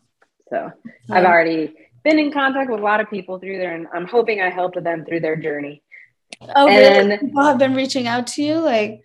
[0.49, 0.71] So.
[1.09, 1.73] I've already
[2.03, 4.81] been in contact with a lot of people through there, and I'm hoping I helped
[4.83, 5.81] them through their journey.
[6.55, 7.11] Oh, really?
[7.11, 9.01] and- People have been reaching out to you, like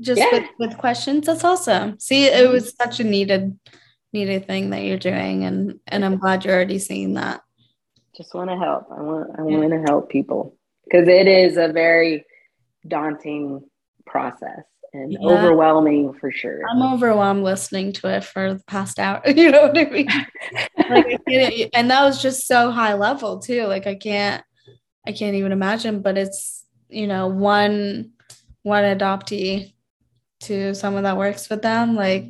[0.00, 0.30] just Yeah.
[0.32, 1.26] with, with questions.
[1.26, 1.98] That's awesome.
[2.00, 3.58] See, it was such a needed,
[4.12, 7.42] needed thing that you're doing, and and I'm glad you're already seeing that.
[8.16, 8.86] Just want to help.
[8.90, 10.56] I want I want to help people
[10.90, 12.24] because it is a very
[12.88, 13.62] daunting
[14.06, 14.62] process
[14.92, 15.18] and Yeah.
[15.22, 16.62] overwhelming for sure.
[16.68, 19.22] I'm overwhelmed listening to it for the past hour.
[19.26, 20.08] You know what I mean?
[20.88, 23.64] like, I and that was just so high level too.
[23.66, 24.42] Like I can't,
[25.06, 26.02] I can't even imagine.
[26.02, 28.12] But it's you know one
[28.62, 29.74] one adoptee
[30.40, 31.94] to someone that works with them.
[31.94, 32.26] Like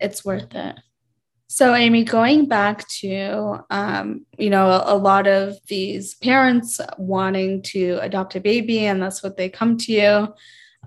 [0.00, 0.76] it's worth it.
[1.54, 7.60] So Aimee, going back to um, you know a, a lot of these parents wanting
[7.74, 10.34] to adopt a baby, and that's what they come to you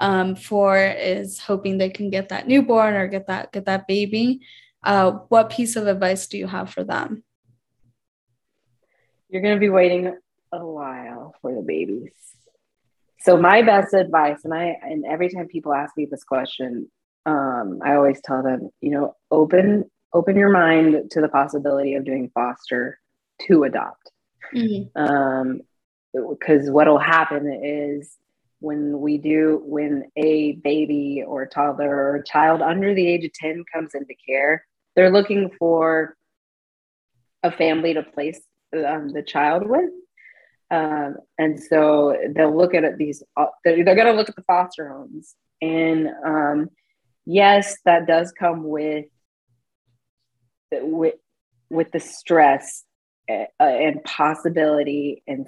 [0.02, 4.40] um, for is hoping they can get that newborn or get that get that baby.
[4.84, 7.24] Uh, what piece of advice do you have for them?
[9.30, 10.18] You're going to be waiting
[10.52, 12.10] a while for the babies.
[13.20, 16.90] So my best advice, and I and every time people ask me this question,
[17.28, 22.06] um, I always tell them, you know, open open your mind to the possibility of
[22.06, 23.00] doing foster
[23.48, 24.12] to adopt.
[24.96, 25.62] um,
[26.14, 28.18] because what'll happen is
[28.60, 33.34] when we do when a baby or toddler or a child under the age of
[33.34, 36.16] 10 comes into care they're looking for
[37.44, 38.42] a family to place
[38.74, 39.90] um, the child with.
[40.72, 44.44] Um, and so they'll look at these uh, they're, they're going to look at the
[44.44, 45.36] foster homes.
[45.62, 46.70] And um,
[47.26, 49.06] yes that does come with
[50.72, 51.16] with
[51.70, 52.84] with the stress
[53.30, 55.48] uh, and possibility and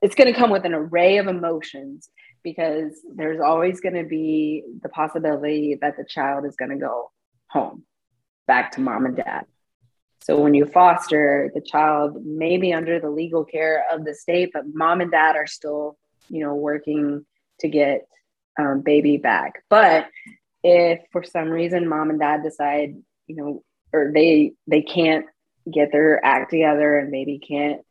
[0.00, 2.10] it's going to come with an array of emotions
[2.42, 7.10] because there's always going to be the possibility that the child is going to go
[7.46, 7.84] home
[8.46, 9.44] back to mom and dad.
[10.22, 14.50] So when you foster the child may be under the legal care of the state
[14.52, 15.96] but mom and dad are still
[16.28, 17.24] you know working
[17.60, 18.06] to get
[18.58, 19.62] um, baby back.
[19.70, 20.08] But
[20.62, 22.96] if for some reason mom and dad decide
[23.26, 23.62] you know
[23.92, 25.26] or they they can't
[25.70, 27.82] get their act together and maybe can't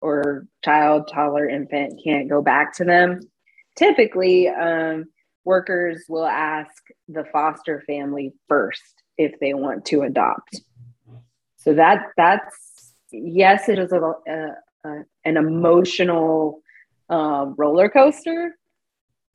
[0.00, 3.20] or child toddler infant can't go back to them.
[3.76, 5.06] Typically um,
[5.44, 10.60] workers will ask the foster family first if they want to adopt.
[11.56, 14.48] So that that's yes it is a, a,
[14.84, 16.60] a an emotional
[17.08, 18.54] uh, roller coaster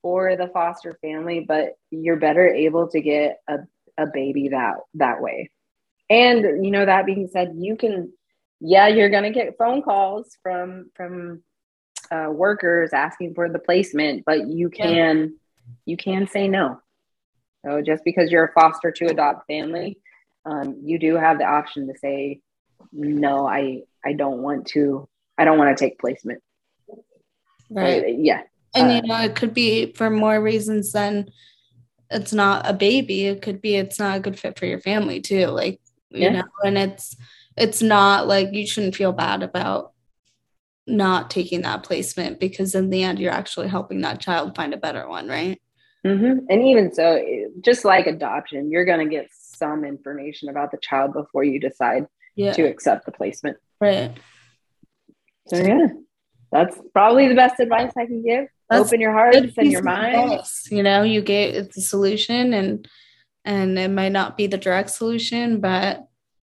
[0.02, 3.58] for the foster family but you're better able to get a,
[3.98, 5.50] a baby that that way
[6.10, 8.12] and you know that being said you can
[8.60, 11.42] yeah you're to get phone calls from from
[12.10, 15.36] uh, workers asking for the placement but you can
[15.86, 16.80] you can say no.
[17.64, 19.98] So just because you're a foster to adopt family
[20.44, 22.40] um, you do have the option to say
[22.92, 25.08] no i i don't want to
[25.38, 26.42] i don't want to take placement.
[27.70, 28.02] Right.
[28.02, 28.42] uh, yeah.
[28.74, 31.30] And uh, you know it could be for more reasons than
[32.10, 35.20] it's not a baby it could be it's not a good fit for your family
[35.20, 35.80] too like
[36.10, 36.30] you yeah.
[36.30, 37.16] know and it's
[37.56, 39.92] it's not like you shouldn't feel bad about
[40.86, 44.78] not taking that placement because in the end you're actually helping that child find a
[44.78, 45.60] better one right
[46.04, 46.38] mm-hmm.
[46.48, 47.22] and even so
[47.60, 52.06] just like adoption you're going to get some information about the child before you decide
[52.34, 52.52] yeah.
[52.52, 54.18] to accept the placement right
[55.46, 55.86] so yeah
[56.50, 60.40] that's probably the best advice i can give that's open your heart and your mind
[60.70, 62.88] you know you get the solution and
[63.44, 66.08] and it might not be the direct solution but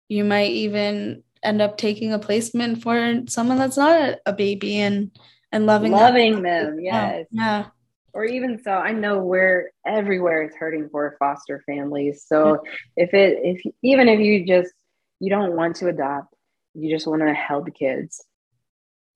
[0.10, 5.12] you might even end up taking a placement for someone that's not a baby and
[5.52, 7.26] and loving loving them, them yes.
[7.32, 7.68] Yeah.
[8.14, 12.26] Or even so i know where everywhere is hurting for foster families.
[12.28, 12.64] So
[12.96, 14.74] if it if even if you just
[15.20, 16.34] you don't want to adopt
[16.74, 18.24] you just want to help kids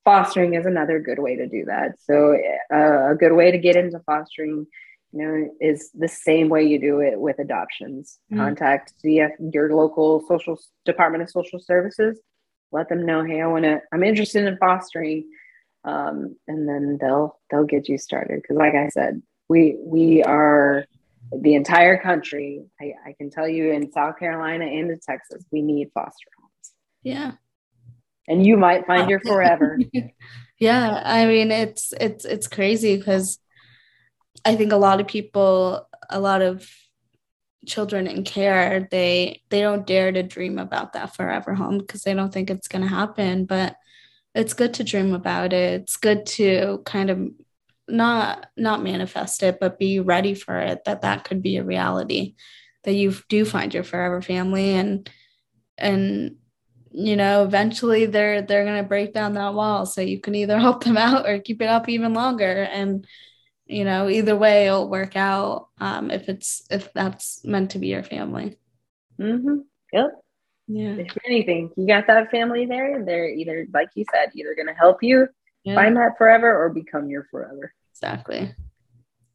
[0.04, 1.92] fostering is another good way to do that.
[2.00, 2.36] So
[2.74, 4.66] uh, a good way to get into fostering
[5.12, 8.20] you know, is the same way you do it with adoptions.
[8.32, 8.42] Mm-hmm.
[8.42, 12.20] Contact the your local social department of social services.
[12.72, 13.82] Let them know, hey, I want to.
[13.92, 15.30] I'm interested in fostering,
[15.84, 18.42] um, and then they'll they'll get you started.
[18.42, 20.86] Because, like I said, we we are
[21.36, 22.64] the entire country.
[22.80, 26.74] I, I can tell you in South Carolina and in Texas, we need foster homes.
[27.04, 27.34] Yeah,
[28.30, 29.78] and you might find your forever.
[30.58, 33.38] yeah, I mean, it's it's it's crazy because
[34.46, 36.68] I think a lot of people, a lot of
[37.66, 42.14] children in care, they they don't dare to dream about that forever home because they
[42.14, 43.46] don't think it's going to happen.
[43.46, 43.76] But
[44.34, 45.82] it's good to dream about it.
[45.82, 47.30] It's good to kind of
[47.88, 50.84] not not manifest it, but be ready for it.
[50.86, 52.36] That that could be a reality.
[52.84, 55.10] That you do find your forever family and
[55.78, 56.38] and
[56.92, 60.60] you know eventually they're they're going to break down that wall so you can either
[60.60, 63.06] help them out or keep it up even longer and
[63.72, 67.88] you know either way it'll work out um, if it's if that's meant to be
[67.88, 68.58] your family.
[69.20, 69.60] Mm-hmm.
[69.94, 70.12] yep.
[70.68, 70.96] Yeah.
[70.96, 74.74] If anything you got that family there they're either like you said either going to
[74.74, 75.28] help you
[75.64, 75.76] yeah.
[75.76, 77.74] find that forever or become your forever.
[77.94, 78.54] Exactly.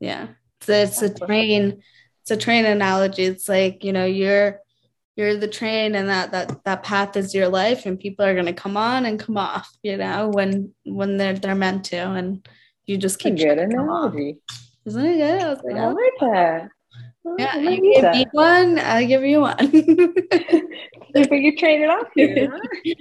[0.01, 0.29] Yeah.
[0.61, 1.83] So it's a train
[2.23, 3.25] it's a train analogy.
[3.25, 4.61] It's like you know you're
[5.15, 8.47] you're the train and that that that path is your life and people are going
[8.47, 11.97] to come on and come off you know when when they're they're meant to.
[11.97, 12.47] And
[12.87, 14.39] you just keep good analogy.
[14.85, 15.43] Isn't it good?
[15.43, 16.71] I, was like, I like that.
[17.39, 19.57] yeah, you give me one, I'll give you one.
[19.61, 22.53] if we could trade it off here.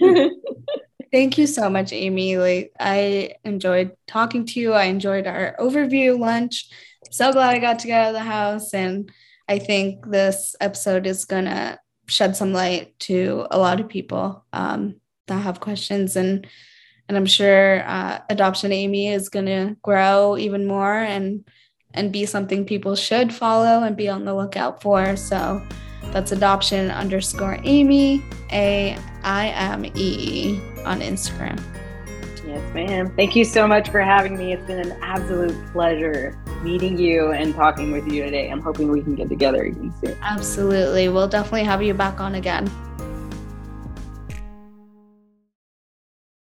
[1.11, 2.37] Thank you so much, Aimee.
[2.37, 4.73] Like I enjoyed talking to you.
[4.73, 6.67] I enjoyed our overview lunch.
[7.11, 8.73] So glad I got to get out of the house.
[8.73, 9.11] And
[9.47, 14.95] I think this episode is gonna shed some light to a lot of people um,
[15.27, 16.47] that have questions and
[17.07, 21.43] and I'm sure uh, Adoption Aimee is going to grow even more and
[21.93, 25.15] and be something people should follow and be on the lookout for.
[25.15, 25.61] So
[26.11, 31.61] that's adoption underscore Aimee A I M E E on Instagram.
[32.45, 33.13] Yes, ma'am.
[33.15, 34.53] Thank you so much for having me.
[34.53, 38.49] It's been an absolute pleasure meeting you and talking with you today.
[38.49, 40.17] I'm hoping we can get together again soon.
[40.21, 41.09] Absolutely.
[41.09, 42.69] We'll definitely have you back on again.